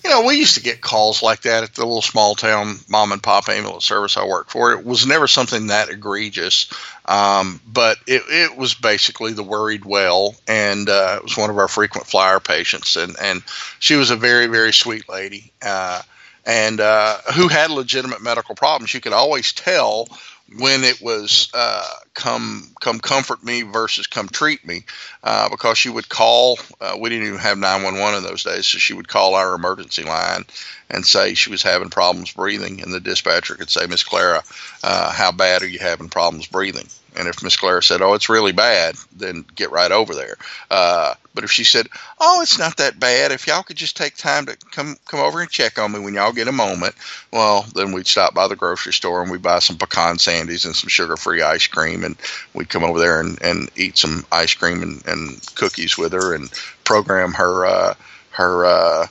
you 0.03 0.09
know, 0.09 0.23
we 0.23 0.35
used 0.35 0.55
to 0.55 0.63
get 0.63 0.81
calls 0.81 1.21
like 1.23 1.41
that 1.41 1.63
at 1.63 1.73
the 1.73 1.85
little 1.85 2.01
small 2.01 2.35
town 2.35 2.77
mom 2.87 3.11
and 3.11 3.21
pop 3.21 3.49
ambulance 3.49 3.85
service 3.85 4.17
I 4.17 4.25
worked 4.25 4.51
for. 4.51 4.71
It 4.71 4.85
was 4.85 5.05
never 5.05 5.27
something 5.27 5.67
that 5.67 5.89
egregious, 5.89 6.71
um, 7.05 7.59
but 7.67 7.97
it, 8.05 8.23
it 8.29 8.57
was 8.57 8.73
basically 8.73 9.33
the 9.33 9.43
worried 9.43 9.85
well, 9.85 10.35
and 10.47 10.89
uh, 10.89 11.15
it 11.17 11.23
was 11.23 11.37
one 11.37 11.49
of 11.49 11.57
our 11.57 11.67
frequent 11.67 12.07
flyer 12.07 12.39
patients, 12.39 12.95
and 12.95 13.15
and 13.19 13.43
she 13.79 13.95
was 13.95 14.11
a 14.11 14.15
very 14.15 14.47
very 14.47 14.71
sweet 14.71 15.09
lady, 15.09 15.51
uh, 15.61 16.01
and 16.45 16.79
uh, 16.79 17.17
who 17.35 17.47
had 17.47 17.71
legitimate 17.71 18.21
medical 18.21 18.55
problems. 18.55 18.93
You 18.93 19.01
could 19.01 19.13
always 19.13 19.51
tell 19.51 20.07
when 20.55 20.83
it 20.83 21.01
was 21.01 21.49
uh, 21.53 21.89
come 22.13 22.63
come 22.79 22.99
comfort 22.99 23.43
me 23.43 23.63
versus 23.63 24.07
come 24.07 24.27
treat 24.29 24.65
me 24.65 24.85
uh, 25.23 25.49
because 25.49 25.77
she 25.77 25.89
would 25.89 26.07
call 26.07 26.57
uh, 26.79 26.95
we 26.99 27.09
didn't 27.09 27.27
even 27.27 27.39
have 27.39 27.57
911 27.57 28.17
in 28.17 28.23
those 28.23 28.43
days 28.43 28.65
so 28.65 28.77
she 28.77 28.93
would 28.93 29.07
call 29.07 29.35
our 29.35 29.53
emergency 29.53 30.03
line 30.03 30.45
and 30.89 31.05
say 31.05 31.33
she 31.33 31.49
was 31.49 31.63
having 31.63 31.89
problems 31.89 32.31
breathing 32.31 32.81
and 32.81 32.93
the 32.93 32.99
dispatcher 32.99 33.55
could 33.55 33.69
say 33.69 33.85
miss 33.87 34.03
clara 34.03 34.41
uh, 34.83 35.11
how 35.11 35.31
bad 35.31 35.61
are 35.61 35.67
you 35.67 35.79
having 35.79 36.09
problems 36.09 36.47
breathing 36.47 36.87
and 37.17 37.27
if 37.27 37.43
Miss 37.43 37.55
Clara 37.55 37.81
said, 37.81 38.01
"Oh, 38.01 38.13
it's 38.13 38.29
really 38.29 38.51
bad," 38.51 38.95
then 39.15 39.45
get 39.55 39.71
right 39.71 39.91
over 39.91 40.13
there. 40.13 40.35
Uh, 40.69 41.15
but 41.33 41.43
if 41.43 41.51
she 41.51 41.63
said, 41.63 41.87
"Oh, 42.19 42.41
it's 42.41 42.59
not 42.59 42.77
that 42.77 42.99
bad," 42.99 43.31
if 43.31 43.47
y'all 43.47 43.63
could 43.63 43.77
just 43.77 43.97
take 43.97 44.15
time 44.15 44.45
to 44.45 44.57
come 44.71 44.97
come 45.05 45.19
over 45.19 45.41
and 45.41 45.49
check 45.49 45.79
on 45.79 45.91
me 45.91 45.99
when 45.99 46.13
y'all 46.13 46.31
get 46.31 46.47
a 46.47 46.51
moment, 46.51 46.95
well, 47.31 47.65
then 47.75 47.91
we'd 47.91 48.07
stop 48.07 48.33
by 48.33 48.47
the 48.47 48.55
grocery 48.55 48.93
store 48.93 49.21
and 49.21 49.31
we'd 49.31 49.41
buy 49.41 49.59
some 49.59 49.77
pecan 49.77 50.17
sandies 50.17 50.65
and 50.65 50.75
some 50.75 50.89
sugar-free 50.89 51.41
ice 51.41 51.67
cream, 51.67 52.03
and 52.03 52.15
we'd 52.53 52.69
come 52.69 52.83
over 52.83 52.99
there 52.99 53.19
and, 53.19 53.41
and 53.41 53.69
eat 53.75 53.97
some 53.97 54.25
ice 54.31 54.53
cream 54.53 54.81
and, 54.81 55.05
and 55.07 55.55
cookies 55.55 55.97
with 55.97 56.13
her 56.13 56.33
and 56.33 56.51
program 56.83 57.33
her 57.33 57.65
uh, 57.65 57.93
her 58.31 58.65
uh, 58.65 59.07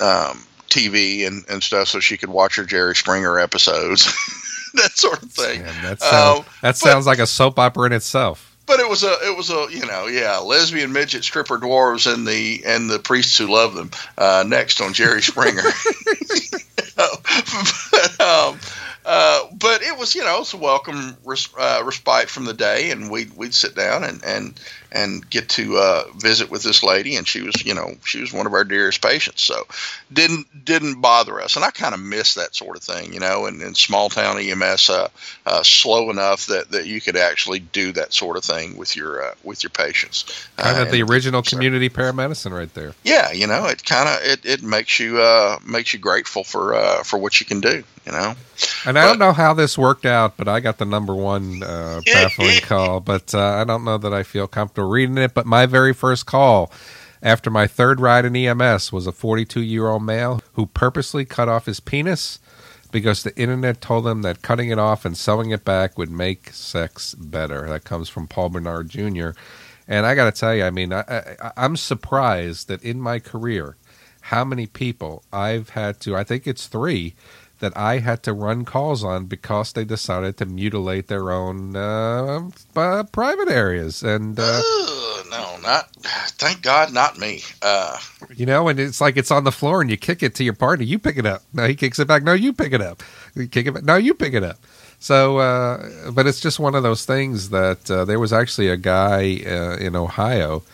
um, 0.00 0.44
TV 0.68 1.26
and, 1.26 1.44
and 1.48 1.62
stuff 1.62 1.88
so 1.88 2.00
she 2.00 2.16
could 2.16 2.30
watch 2.30 2.56
her 2.56 2.64
Jerry 2.64 2.96
Springer 2.96 3.38
episodes. 3.38 4.12
that 4.74 4.92
sort 4.92 5.22
of 5.22 5.30
thing. 5.30 5.62
Man, 5.62 5.82
that 5.82 6.00
sounds, 6.00 6.40
um, 6.40 6.44
that 6.62 6.76
sounds 6.76 7.04
but, 7.04 7.10
like 7.10 7.18
a 7.18 7.26
soap 7.26 7.58
opera 7.58 7.86
in 7.86 7.92
itself. 7.92 8.56
But 8.66 8.80
it 8.80 8.88
was 8.88 9.02
a 9.02 9.12
it 9.24 9.36
was 9.36 9.50
a 9.50 9.66
you 9.70 9.84
know 9.84 10.06
yeah 10.06 10.38
lesbian 10.38 10.92
midget 10.92 11.24
stripper 11.24 11.58
dwarves 11.58 12.12
and 12.12 12.26
the 12.26 12.62
and 12.64 12.88
the 12.88 12.98
priests 12.98 13.36
who 13.36 13.52
love 13.52 13.74
them 13.74 13.90
uh, 14.16 14.44
next 14.46 14.80
on 14.80 14.92
Jerry 14.92 15.20
Springer. 15.20 15.62
but, 16.96 18.20
um, 18.20 18.58
uh, 19.04 19.46
but 19.52 19.82
it 19.82 19.98
was 19.98 20.14
you 20.14 20.22
know 20.22 20.40
it's 20.40 20.54
a 20.54 20.56
welcome 20.56 21.16
res, 21.24 21.48
uh, 21.58 21.82
respite 21.84 22.30
from 22.30 22.44
the 22.44 22.54
day, 22.54 22.90
and 22.90 23.10
we'd 23.10 23.36
we'd 23.36 23.54
sit 23.54 23.74
down 23.74 24.04
and 24.04 24.24
and 24.24 24.60
and 24.92 25.28
get 25.28 25.48
to 25.48 25.78
uh, 25.78 26.04
visit 26.16 26.50
with 26.50 26.62
this 26.62 26.82
lady, 26.82 27.16
and 27.16 27.26
she 27.26 27.42
was, 27.42 27.64
you 27.64 27.74
know, 27.74 27.94
she 28.04 28.20
was 28.20 28.32
one 28.32 28.46
of 28.46 28.52
our 28.52 28.64
dearest 28.64 29.02
patients, 29.02 29.42
so 29.42 29.66
didn't 30.12 30.64
didn't 30.64 31.00
bother 31.00 31.40
us, 31.40 31.56
and 31.56 31.64
I 31.64 31.70
kind 31.70 31.94
of 31.94 32.00
miss 32.00 32.34
that 32.34 32.54
sort 32.54 32.76
of 32.76 32.82
thing, 32.82 33.12
you 33.14 33.20
know, 33.20 33.46
and 33.46 33.60
in 33.62 33.74
small 33.74 34.10
town 34.10 34.38
EMS, 34.38 34.90
uh, 34.90 35.08
uh, 35.46 35.62
slow 35.62 36.10
enough 36.10 36.46
that, 36.46 36.70
that 36.70 36.86
you 36.86 37.00
could 37.00 37.16
actually 37.16 37.60
do 37.60 37.92
that 37.92 38.12
sort 38.12 38.36
of 38.36 38.44
thing 38.44 38.76
with 38.76 38.94
your 38.94 39.24
uh, 39.24 39.34
with 39.42 39.62
your 39.62 39.70
patients. 39.70 40.46
Kind 40.56 40.78
of 40.78 40.90
the 40.90 41.02
original 41.02 41.42
so, 41.42 41.56
community 41.56 41.88
paramedicine, 41.88 42.52
right 42.52 42.72
there. 42.74 42.92
Yeah, 43.02 43.32
you 43.32 43.46
know, 43.46 43.66
it 43.66 43.84
kind 43.84 44.08
of 44.08 44.18
it, 44.22 44.44
it 44.44 44.62
makes 44.62 45.00
you 45.00 45.20
uh, 45.20 45.58
makes 45.66 45.94
you 45.94 45.98
grateful 45.98 46.44
for 46.44 46.74
uh, 46.74 47.02
for 47.02 47.18
what 47.18 47.40
you 47.40 47.46
can 47.46 47.60
do, 47.60 47.82
you 48.06 48.12
know. 48.12 48.34
And 48.86 48.98
I 48.98 49.06
don't 49.06 49.18
know 49.18 49.32
how 49.32 49.54
this 49.54 49.76
worked 49.78 50.06
out, 50.06 50.36
but 50.36 50.48
I 50.48 50.60
got 50.60 50.78
the 50.78 50.84
number 50.84 51.14
one 51.14 51.62
uh, 51.62 52.00
baffling 52.06 52.60
call. 52.60 53.00
But 53.00 53.34
uh, 53.34 53.40
I 53.40 53.64
don't 53.64 53.84
know 53.84 53.98
that 53.98 54.12
I 54.12 54.22
feel 54.22 54.46
comfortable 54.46 54.81
reading 54.86 55.18
it. 55.18 55.34
But 55.34 55.46
my 55.46 55.66
very 55.66 55.92
first 55.92 56.26
call 56.26 56.72
after 57.22 57.50
my 57.50 57.66
third 57.66 58.00
ride 58.00 58.24
in 58.24 58.36
EMS 58.36 58.92
was 58.92 59.06
a 59.06 59.12
42 59.12 59.62
year 59.62 59.88
old 59.88 60.02
male 60.02 60.40
who 60.54 60.66
purposely 60.66 61.24
cut 61.24 61.48
off 61.48 61.66
his 61.66 61.80
penis 61.80 62.38
because 62.90 63.22
the 63.22 63.36
internet 63.38 63.80
told 63.80 64.06
him 64.06 64.22
that 64.22 64.42
cutting 64.42 64.70
it 64.70 64.78
off 64.78 65.04
and 65.04 65.16
sewing 65.16 65.50
it 65.50 65.64
back 65.64 65.96
would 65.96 66.10
make 66.10 66.50
sex 66.50 67.14
better. 67.14 67.68
That 67.68 67.84
comes 67.84 68.08
from 68.08 68.28
Paul 68.28 68.50
Bernard 68.50 68.90
Jr. 68.90 69.30
And 69.88 70.06
I 70.06 70.14
got 70.14 70.32
to 70.32 70.40
tell 70.40 70.54
you, 70.54 70.64
I 70.64 70.70
mean, 70.70 70.92
I, 70.92 71.36
I'm 71.56 71.76
surprised 71.76 72.68
that 72.68 72.82
in 72.82 73.00
my 73.00 73.18
career, 73.18 73.76
how 74.26 74.44
many 74.44 74.66
people 74.66 75.24
I've 75.32 75.70
had 75.70 76.00
to, 76.00 76.14
I 76.14 76.22
think 76.22 76.46
it's 76.46 76.66
three, 76.68 77.14
that 77.62 77.76
I 77.76 77.98
had 77.98 78.24
to 78.24 78.32
run 78.32 78.64
calls 78.64 79.04
on 79.04 79.26
because 79.26 79.72
they 79.72 79.84
decided 79.84 80.36
to 80.38 80.46
mutilate 80.46 81.06
their 81.06 81.30
own 81.30 81.76
uh, 81.76 82.50
uh, 82.74 83.04
private 83.04 83.48
areas. 83.48 84.02
And 84.02 84.36
uh, 84.36 84.60
no, 85.30 85.58
not 85.62 85.88
thank 86.42 86.60
God, 86.60 86.92
not 86.92 87.18
me. 87.18 87.42
Uh, 87.62 87.98
you 88.34 88.46
know, 88.46 88.66
and 88.66 88.80
it's 88.80 89.00
like 89.00 89.16
it's 89.16 89.30
on 89.30 89.44
the 89.44 89.52
floor, 89.52 89.80
and 89.80 89.88
you 89.88 89.96
kick 89.96 90.24
it 90.24 90.34
to 90.34 90.44
your 90.44 90.54
partner. 90.54 90.84
You 90.84 90.98
pick 90.98 91.16
it 91.16 91.24
up. 91.24 91.42
No, 91.54 91.68
he 91.68 91.76
kicks 91.76 92.00
it 92.00 92.08
back. 92.08 92.24
No, 92.24 92.32
you 92.32 92.52
pick 92.52 92.72
it 92.72 92.80
up. 92.82 93.00
You 93.36 93.46
kick 93.46 93.68
it 93.68 93.74
back. 93.74 93.84
No, 93.84 93.94
you 93.94 94.12
pick 94.12 94.34
it 94.34 94.42
up. 94.42 94.58
So, 94.98 95.38
uh, 95.38 96.10
but 96.10 96.26
it's 96.26 96.40
just 96.40 96.58
one 96.58 96.74
of 96.74 96.82
those 96.82 97.04
things 97.06 97.50
that 97.50 97.88
uh, 97.88 98.04
there 98.04 98.18
was 98.18 98.32
actually 98.32 98.68
a 98.68 98.76
guy 98.76 99.20
in 99.22 99.94
Ohio 99.94 100.64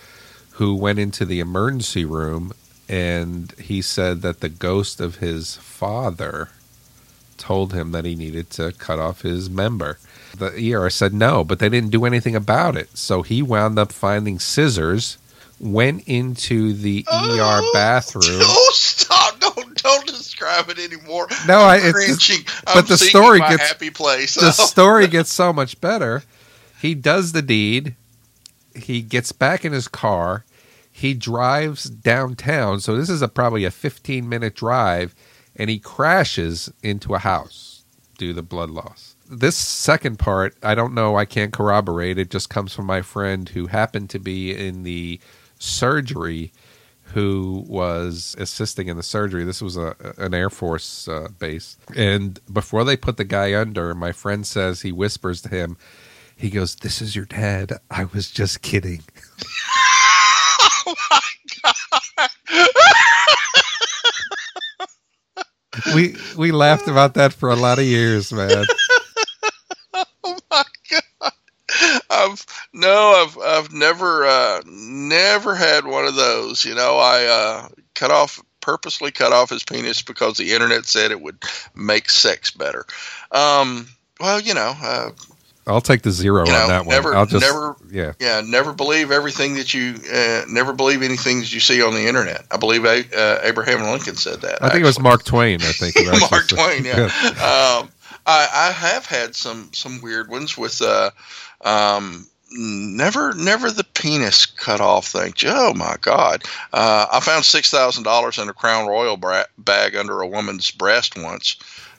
who 0.52 0.74
went 0.74 0.98
into 0.98 1.26
the 1.26 1.40
emergency 1.40 2.04
room 2.06 2.52
and 2.88 3.52
he 3.58 3.82
said 3.82 4.22
that 4.22 4.40
the 4.40 4.48
ghost 4.48 5.00
of 5.00 5.16
his 5.16 5.56
father 5.56 6.48
told 7.38 7.72
him 7.72 7.92
that 7.92 8.04
he 8.04 8.14
needed 8.14 8.50
to 8.50 8.72
cut 8.72 8.98
off 8.98 9.22
his 9.22 9.48
member. 9.48 9.98
The 10.36 10.74
ER 10.74 10.90
said 10.90 11.14
no, 11.14 11.44
but 11.44 11.58
they 11.58 11.68
didn't 11.68 11.90
do 11.90 12.04
anything 12.04 12.36
about 12.36 12.76
it. 12.76 12.96
So 12.96 13.22
he 13.22 13.42
wound 13.42 13.78
up 13.78 13.92
finding 13.92 14.38
scissors, 14.38 15.18
went 15.58 16.06
into 16.06 16.72
the 16.72 17.04
oh, 17.10 17.60
ER 17.60 17.62
bathroom. 17.72 18.40
Oh, 18.42 18.70
stop! 18.72 19.40
Don't 19.40 19.82
don't 19.82 20.06
describe 20.06 20.68
it 20.68 20.78
anymore. 20.78 21.28
No, 21.46 21.58
I'm 21.58 21.82
I. 21.82 21.88
It's, 21.88 22.62
but 22.64 22.76
I'm 22.76 22.86
the 22.86 22.98
story 22.98 23.40
gets 23.40 23.68
happy 23.68 23.90
place. 23.90 24.34
The 24.34 24.52
story 24.52 25.06
gets 25.06 25.32
so 25.32 25.52
much 25.52 25.80
better. 25.80 26.22
He 26.80 26.94
does 26.94 27.32
the 27.32 27.42
deed. 27.42 27.96
He 28.74 29.02
gets 29.02 29.32
back 29.32 29.64
in 29.64 29.72
his 29.72 29.88
car. 29.88 30.44
He 30.90 31.14
drives 31.14 31.84
downtown. 31.84 32.80
So 32.80 32.96
this 32.96 33.08
is 33.08 33.22
a 33.22 33.28
probably 33.28 33.64
a 33.64 33.70
15 33.70 34.28
minute 34.28 34.54
drive 34.54 35.14
and 35.58 35.68
he 35.68 35.78
crashes 35.78 36.72
into 36.82 37.14
a 37.14 37.18
house 37.18 37.84
due 38.16 38.32
to 38.32 38.42
blood 38.42 38.70
loss. 38.70 39.16
This 39.30 39.56
second 39.56 40.18
part, 40.18 40.56
I 40.62 40.74
don't 40.74 40.94
know, 40.94 41.16
I 41.16 41.24
can't 41.24 41.52
corroborate. 41.52 42.18
It 42.18 42.30
just 42.30 42.48
comes 42.48 42.72
from 42.72 42.86
my 42.86 43.02
friend 43.02 43.48
who 43.48 43.66
happened 43.66 44.08
to 44.10 44.18
be 44.18 44.54
in 44.54 44.84
the 44.84 45.20
surgery 45.58 46.52
who 47.14 47.64
was 47.66 48.36
assisting 48.38 48.88
in 48.88 48.96
the 48.96 49.02
surgery. 49.02 49.44
This 49.44 49.62
was 49.62 49.76
a 49.76 49.94
an 50.18 50.34
Air 50.34 50.50
Force 50.50 51.08
uh, 51.08 51.28
base. 51.38 51.76
And 51.96 52.38
before 52.52 52.84
they 52.84 52.96
put 52.96 53.16
the 53.16 53.24
guy 53.24 53.58
under, 53.58 53.94
my 53.94 54.12
friend 54.12 54.46
says 54.46 54.82
he 54.82 54.92
whispers 54.92 55.40
to 55.42 55.48
him, 55.48 55.76
he 56.36 56.50
goes, 56.50 56.76
"This 56.76 57.00
is 57.00 57.16
your 57.16 57.24
dad. 57.24 57.72
I 57.90 58.04
was 58.04 58.30
just 58.30 58.62
kidding." 58.62 59.02
oh 60.86 60.94
my 61.10 61.20
god 61.62 62.30
we 65.94 66.16
we 66.36 66.52
laughed 66.52 66.88
about 66.88 67.14
that 67.14 67.32
for 67.32 67.50
a 67.50 67.56
lot 67.56 67.78
of 67.78 67.84
years, 67.84 68.32
man. 68.32 68.64
oh 69.94 70.38
my 70.50 70.64
god! 70.90 71.32
I've 72.10 72.46
no, 72.72 73.26
I've 73.26 73.38
I've 73.38 73.72
never 73.72 74.24
uh, 74.26 74.62
never 74.66 75.54
had 75.54 75.86
one 75.86 76.06
of 76.06 76.14
those. 76.14 76.64
You 76.64 76.74
know, 76.74 76.96
I 76.98 77.24
uh, 77.24 77.68
cut 77.94 78.10
off 78.10 78.40
purposely 78.60 79.10
cut 79.10 79.32
off 79.32 79.50
his 79.50 79.64
penis 79.64 80.02
because 80.02 80.36
the 80.36 80.52
internet 80.52 80.84
said 80.84 81.10
it 81.10 81.20
would 81.20 81.42
make 81.74 82.10
sex 82.10 82.50
better. 82.50 82.84
Um, 83.32 83.88
well, 84.20 84.40
you 84.40 84.54
know, 84.54 84.74
uh, 84.82 85.10
I'll 85.68 85.80
take 85.80 86.02
the 86.02 86.10
zero 86.10 86.46
you 86.46 86.52
know, 86.52 86.62
on 86.62 86.68
that 86.68 86.86
never, 86.86 87.10
one. 87.10 87.18
I'll 87.18 87.26
just, 87.26 87.44
never, 87.44 87.76
yeah, 87.90 88.14
yeah, 88.18 88.42
never 88.44 88.72
believe 88.72 89.10
everything 89.10 89.54
that 89.54 89.74
you, 89.74 89.94
uh, 90.12 90.42
never 90.48 90.72
believe 90.72 91.02
anything 91.02 91.40
that 91.40 91.52
you 91.52 91.60
see 91.60 91.82
on 91.82 91.94
the 91.94 92.08
internet. 92.08 92.46
I 92.50 92.56
believe 92.56 92.84
uh, 92.84 93.38
Abraham 93.42 93.82
Lincoln 93.82 94.16
said 94.16 94.40
that. 94.40 94.62
I 94.62 94.70
think 94.70 94.82
it 94.82 94.86
was 94.86 94.98
Mark 94.98 95.24
Twain. 95.24 95.60
I 95.62 95.72
think 95.72 95.94
Mark 96.30 96.48
Twain. 96.48 96.84
Yeah. 96.88 97.04
um, 97.04 97.90
I, 98.26 98.48
I, 98.52 98.72
have 98.72 99.04
had 99.06 99.34
some 99.34 99.70
some 99.72 100.00
weird 100.00 100.28
ones 100.30 100.56
with, 100.56 100.80
uh, 100.80 101.10
um, 101.62 102.26
never 102.50 103.34
never 103.34 103.70
the 103.70 103.84
penis 103.84 104.46
cut 104.46 104.80
off 104.80 105.08
thing. 105.08 105.34
Oh 105.44 105.74
my 105.74 105.96
God! 106.00 106.44
Uh, 106.72 107.06
I 107.12 107.20
found 107.20 107.44
six 107.44 107.70
thousand 107.70 108.04
dollars 108.04 108.38
in 108.38 108.48
a 108.48 108.54
Crown 108.54 108.86
Royal 108.86 109.16
bra- 109.16 109.44
bag 109.58 109.96
under 109.96 110.20
a 110.20 110.26
woman's 110.26 110.70
breast 110.70 111.18
once. 111.18 111.56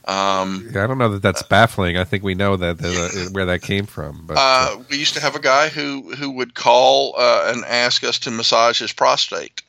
Um, 0.10 0.66
I 0.70 0.88
don't 0.88 0.98
know 0.98 1.10
that 1.10 1.22
that's 1.22 1.44
baffling. 1.44 1.96
I 1.96 2.04
think 2.04 2.24
we 2.24 2.34
know 2.34 2.56
that, 2.56 2.80
that 2.80 3.28
uh, 3.28 3.32
where 3.32 3.46
that 3.46 3.62
came 3.62 3.86
from. 3.86 4.24
But 4.26 4.38
uh, 4.38 4.40
uh, 4.40 4.84
we 4.90 4.98
used 4.98 5.14
to 5.14 5.20
have 5.20 5.36
a 5.36 5.40
guy 5.40 5.70
who 5.70 6.16
who 6.16 6.32
would 6.32 6.56
call 6.56 7.14
uh, 7.16 7.54
and 7.54 7.64
ask 7.66 8.04
us 8.04 8.18
to 8.20 8.32
massage 8.32 8.80
his 8.80 8.92
prostate, 8.92 9.62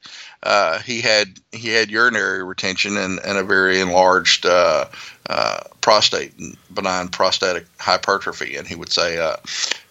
uh, 0.42 0.78
he 0.80 1.00
had 1.00 1.38
he 1.52 1.68
had 1.68 1.90
urinary 1.90 2.42
retention 2.42 2.96
and, 2.96 3.20
and 3.24 3.36
a 3.36 3.44
very 3.44 3.80
enlarged 3.80 4.46
uh, 4.46 4.86
uh, 5.28 5.60
prostate, 5.80 6.32
benign 6.72 7.08
prostatic 7.08 7.66
hypertrophy, 7.78 8.56
and 8.56 8.66
he 8.66 8.74
would 8.74 8.90
say, 8.90 9.18
uh, 9.18 9.36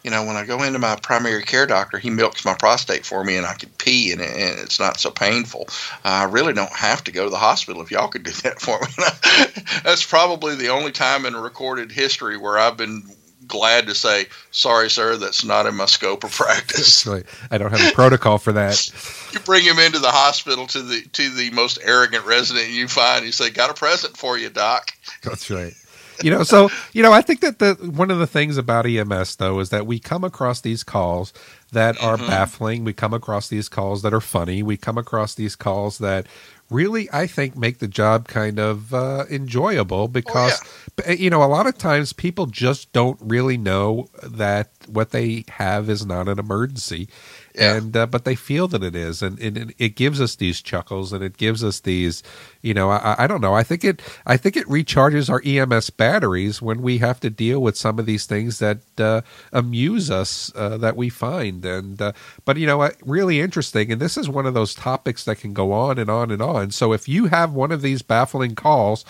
you 0.04 0.10
know, 0.10 0.26
when 0.26 0.36
I 0.36 0.46
go 0.46 0.64
into 0.64 0.80
my 0.80 0.96
primary 0.96 1.44
care 1.44 1.68
doctor, 1.68 2.00
he 2.00 2.10
milks 2.10 2.46
my 2.46 2.56
prostate 2.56 3.06
for 3.06 3.24
me, 3.24 3.38
and 3.38 3.46
I 3.46 3.54
can 3.54 3.70
pee, 3.78 4.12
and, 4.12 4.22
and 4.22 4.60
it's 4.60 4.80
not 4.80 5.00
so 5.00 5.12
painful. 5.12 5.68
I 6.04 6.24
really 6.24 6.54
don't 6.54 6.72
have 6.72 7.04
to 7.04 7.12
go 7.12 7.26
to 7.26 7.30
the 7.30 7.38
hospital 7.38 7.82
if 7.82 7.92
y'all 7.92 8.08
could 8.08 8.24
do 8.24 8.32
that 8.44 8.60
for 8.60 8.80
me. 8.80 9.68
That's 9.84 10.06
probably 10.06 10.56
the 10.56 10.70
only 10.70 10.92
time 10.92 11.26
in 11.26 11.36
recorded 11.36 11.92
history 11.92 12.38
where 12.38 12.58
I've 12.58 12.78
been 12.78 13.04
glad 13.50 13.88
to 13.88 13.96
say, 13.96 14.28
sorry, 14.52 14.90
sir, 14.90 15.18
that's 15.18 15.44
not 15.44 15.66
in 15.66 15.76
my 15.76 15.86
scope 15.86 16.24
of 16.24 16.32
practice. 16.32 17.06
Right. 17.10 17.26
I 17.50 17.58
don't 17.58 17.72
have 17.72 17.92
a 17.92 17.96
protocol 17.96 18.38
for 18.38 18.52
that. 18.54 18.92
you 19.34 19.40
bring 19.40 19.64
him 19.64 19.80
into 19.80 20.00
the 20.00 20.12
hospital 20.12 20.68
to 20.68 20.82
the 20.82 21.02
to 21.14 21.30
the 21.32 21.50
most 21.52 21.80
arrogant 21.84 22.26
resident 22.26 22.70
you 22.70 22.88
find. 22.88 23.26
You 23.26 23.32
say, 23.32 23.50
"Got 23.50 23.72
a 23.72 23.74
present 23.74 24.16
for 24.16 24.38
you, 24.38 24.50
doc." 24.50 24.92
That's 25.24 25.50
right. 25.50 25.74
You 26.22 26.30
know, 26.32 26.44
so 26.44 26.70
you 26.94 27.02
know, 27.02 27.14
I 27.14 27.22
think 27.22 27.40
that 27.42 27.60
the 27.60 27.76
one 27.92 28.12
of 28.12 28.20
the 28.20 28.28
things 28.28 28.58
about 28.58 28.86
EMS 28.86 29.38
though 29.38 29.60
is 29.60 29.70
that 29.70 29.88
we 29.88 30.00
come 30.00 30.24
across 30.24 30.62
these 30.62 30.84
calls 30.84 31.34
that 31.72 32.02
are 32.04 32.18
mm-hmm. 32.18 32.28
baffling. 32.28 32.84
We 32.84 32.94
come 32.94 33.14
across 33.14 33.48
these 33.48 33.70
calls 33.70 34.02
that 34.02 34.14
are 34.14 34.22
funny. 34.22 34.62
We 34.62 34.78
come 34.78 34.98
across 34.98 35.36
these 35.36 35.56
calls 35.56 35.98
that 36.00 36.28
really, 36.70 37.10
I 37.12 37.28
think, 37.28 37.58
make 37.58 37.80
the 37.80 37.88
job 37.88 38.28
kind 38.28 38.60
of 38.60 38.94
uh, 38.94 39.26
enjoyable 39.30 40.08
because, 40.08 40.62
oh, 40.64 41.04
yeah. 41.08 41.14
you 41.14 41.30
know, 41.30 41.44
a 41.44 41.46
lot 41.46 41.68
of 41.68 41.78
times 41.78 42.14
people 42.14 42.46
just 42.46 42.92
don't 42.94 43.20
really 43.22 43.58
know 43.58 44.08
that 44.24 44.72
what 44.88 45.12
they 45.12 45.46
have 45.50 45.90
is 45.90 46.06
not 46.06 46.28
an 46.28 46.40
emergency. 46.40 47.10
Yeah. 47.56 47.76
And 47.76 47.98
uh, 47.98 48.06
but 48.06 48.26
they 48.26 48.36
feel 48.36 48.68
that 48.70 48.84
it 48.84 48.96
is, 48.96 49.22
and, 49.22 49.40
and, 49.40 49.74
it 49.78 49.96
gives 49.96 50.22
us 50.22 50.36
these 50.36 50.62
chuckles, 50.62 51.12
and 51.12 51.24
it 51.24 51.36
gives 51.36 51.64
us 51.64 51.80
these, 51.80 52.24
you 52.62 52.74
know, 52.74 52.90
I, 52.90 53.16
I 53.20 53.28
don't 53.28 53.42
know. 53.42 53.54
I 53.54 53.64
think 53.64 53.84
it, 53.84 54.02
I 54.26 54.36
think 54.38 54.58
it 54.58 54.68
recharges 54.68 55.30
our 55.30 55.42
EMS 55.46 55.92
batteries 55.92 56.62
when 56.62 56.82
we 56.82 56.98
have 56.98 57.20
to 57.22 57.30
deal 57.30 57.62
with 57.62 57.78
some 57.78 58.00
of 58.00 58.06
these 58.06 58.26
things 58.26 58.60
that 58.60 58.80
uh, 58.98 59.22
amuse 59.54 60.12
us 60.12 60.52
uh, 60.56 60.78
that 60.78 60.98
we 60.98 61.10
find. 61.10 61.64
And 61.66 62.02
uh, 62.02 62.12
but 62.46 62.58
you 62.58 62.68
know, 62.68 62.90
really 63.06 63.40
interesting. 63.40 63.92
And 63.92 64.02
this 64.02 64.18
is 64.18 64.28
one 64.28 64.46
of 64.46 64.54
those 64.54 64.76
topics 64.76 65.24
that 65.26 65.40
can 65.40 65.54
go 65.54 65.72
on 65.72 65.98
and 65.98 66.10
on 66.10 66.32
and 66.32 66.42
on. 66.42 66.72
So 66.72 66.92
if 66.92 67.08
you 67.08 67.28
have 67.28 67.54
one 67.54 67.72
of 67.72 67.82
these 67.82 68.02
baffling 68.02 68.56
calls, 68.56 69.06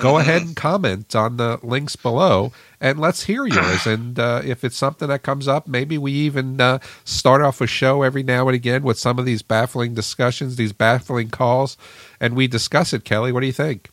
go 0.00 0.12
mm-hmm. 0.12 0.20
ahead 0.20 0.42
and 0.42 0.56
comment 0.56 1.16
on 1.16 1.38
the 1.38 1.58
links 1.62 1.96
below 1.96 2.52
and 2.82 2.98
let's 2.98 3.22
hear 3.22 3.46
yours. 3.46 3.86
and 3.86 4.18
uh, 4.18 4.42
if 4.44 4.64
it's 4.64 4.76
something 4.76 5.08
that 5.08 5.22
comes 5.22 5.46
up, 5.48 5.68
maybe 5.68 5.96
we 5.96 6.12
even 6.12 6.60
uh, 6.60 6.80
start 7.04 7.40
off 7.40 7.60
a 7.60 7.66
show 7.66 8.02
every 8.02 8.24
now 8.24 8.48
and 8.48 8.56
again 8.56 8.82
with 8.82 8.98
some 8.98 9.18
of 9.18 9.24
these 9.24 9.40
baffling 9.40 9.94
discussions, 9.94 10.56
these 10.56 10.72
baffling 10.72 11.30
calls, 11.30 11.78
and 12.22 12.36
we 12.36 12.46
discuss 12.46 12.94
it. 12.94 13.04
Kelly, 13.04 13.32
what 13.32 13.40
do 13.40 13.46
you 13.46 13.52
think? 13.52 13.90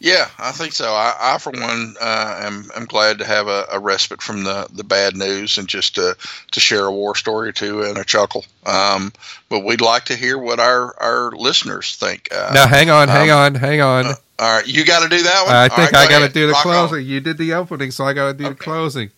Yeah, 0.00 0.28
I 0.38 0.52
think 0.52 0.72
so. 0.72 0.92
I, 0.92 1.14
I 1.18 1.38
for 1.38 1.50
one, 1.50 1.94
uh, 2.00 2.40
am, 2.44 2.70
am 2.76 2.84
glad 2.84 3.18
to 3.18 3.24
have 3.24 3.48
a, 3.48 3.66
a, 3.72 3.78
respite 3.80 4.22
from 4.22 4.44
the, 4.44 4.68
the 4.72 4.84
bad 4.84 5.16
news 5.16 5.58
and 5.58 5.66
just 5.66 5.94
to, 5.96 6.16
to 6.52 6.60
share 6.60 6.84
a 6.84 6.92
war 6.92 7.16
story 7.16 7.48
or 7.48 7.52
two 7.52 7.82
and 7.82 7.96
a 7.96 8.04
chuckle. 8.04 8.44
Um, 8.66 9.12
but 9.48 9.64
we'd 9.64 9.80
like 9.80 10.06
to 10.06 10.16
hear 10.16 10.38
what 10.38 10.60
our, 10.60 10.94
our 11.00 11.32
listeners 11.32 11.96
think. 11.96 12.28
Uh, 12.32 12.52
now, 12.54 12.68
hang 12.68 12.90
on, 12.90 13.08
hang 13.08 13.30
um, 13.30 13.38
on, 13.38 13.54
hang 13.54 13.80
on. 13.80 14.06
Uh, 14.06 14.14
all 14.38 14.56
right, 14.56 14.66
you 14.66 14.84
got 14.84 15.02
to 15.02 15.08
do 15.08 15.22
that 15.22 15.46
one. 15.46 15.54
I 15.54 15.68
think 15.68 15.92
right, 15.92 16.06
I 16.06 16.10
got 16.10 16.26
to 16.26 16.32
do 16.32 16.46
the 16.46 16.52
Rock 16.52 16.62
closing. 16.62 16.98
On. 16.98 17.06
You 17.06 17.20
did 17.20 17.38
the 17.38 17.54
opening, 17.54 17.90
so 17.90 18.04
I 18.04 18.12
got 18.12 18.32
to 18.32 18.34
do 18.34 18.44
okay. 18.44 18.52
the 18.54 18.60
closing. 18.60 19.10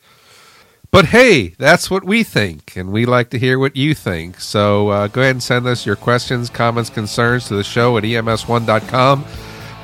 But 0.96 1.08
hey, 1.08 1.48
that's 1.48 1.90
what 1.90 2.04
we 2.04 2.22
think, 2.22 2.74
and 2.74 2.90
we 2.90 3.04
like 3.04 3.28
to 3.28 3.38
hear 3.38 3.58
what 3.58 3.76
you 3.76 3.94
think. 3.94 4.40
So 4.40 4.88
uh, 4.88 5.08
go 5.08 5.20
ahead 5.20 5.32
and 5.32 5.42
send 5.42 5.66
us 5.66 5.84
your 5.84 5.94
questions, 5.94 6.48
comments, 6.48 6.88
concerns 6.88 7.48
to 7.48 7.54
the 7.54 7.62
show 7.62 7.98
at 7.98 8.04
ems1.com. 8.04 9.26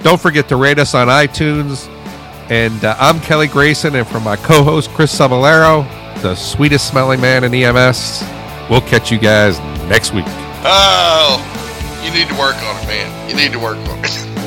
Don't 0.02 0.18
forget 0.18 0.48
to 0.48 0.56
rate 0.56 0.78
us 0.78 0.94
on 0.94 1.08
iTunes. 1.08 1.86
And 2.50 2.82
uh, 2.82 2.96
I'm 2.98 3.20
Kelly 3.20 3.46
Grayson, 3.46 3.94
and 3.94 4.08
from 4.08 4.24
my 4.24 4.36
co 4.36 4.62
host, 4.64 4.88
Chris 4.92 5.14
Cebollero, 5.14 5.86
the 6.22 6.34
sweetest 6.34 6.88
smelling 6.88 7.20
man 7.20 7.44
in 7.44 7.52
EMS, 7.52 8.22
we'll 8.70 8.80
catch 8.80 9.12
you 9.12 9.18
guys 9.18 9.58
next 9.90 10.14
week. 10.14 10.24
Oh, 10.64 11.36
you 12.02 12.10
need 12.10 12.28
to 12.28 12.34
work 12.38 12.56
on 12.56 12.82
it, 12.82 12.86
man. 12.86 13.28
You 13.28 13.36
need 13.36 13.52
to 13.52 13.58
work 13.58 13.76
on 13.76 13.98
it. 14.02 14.38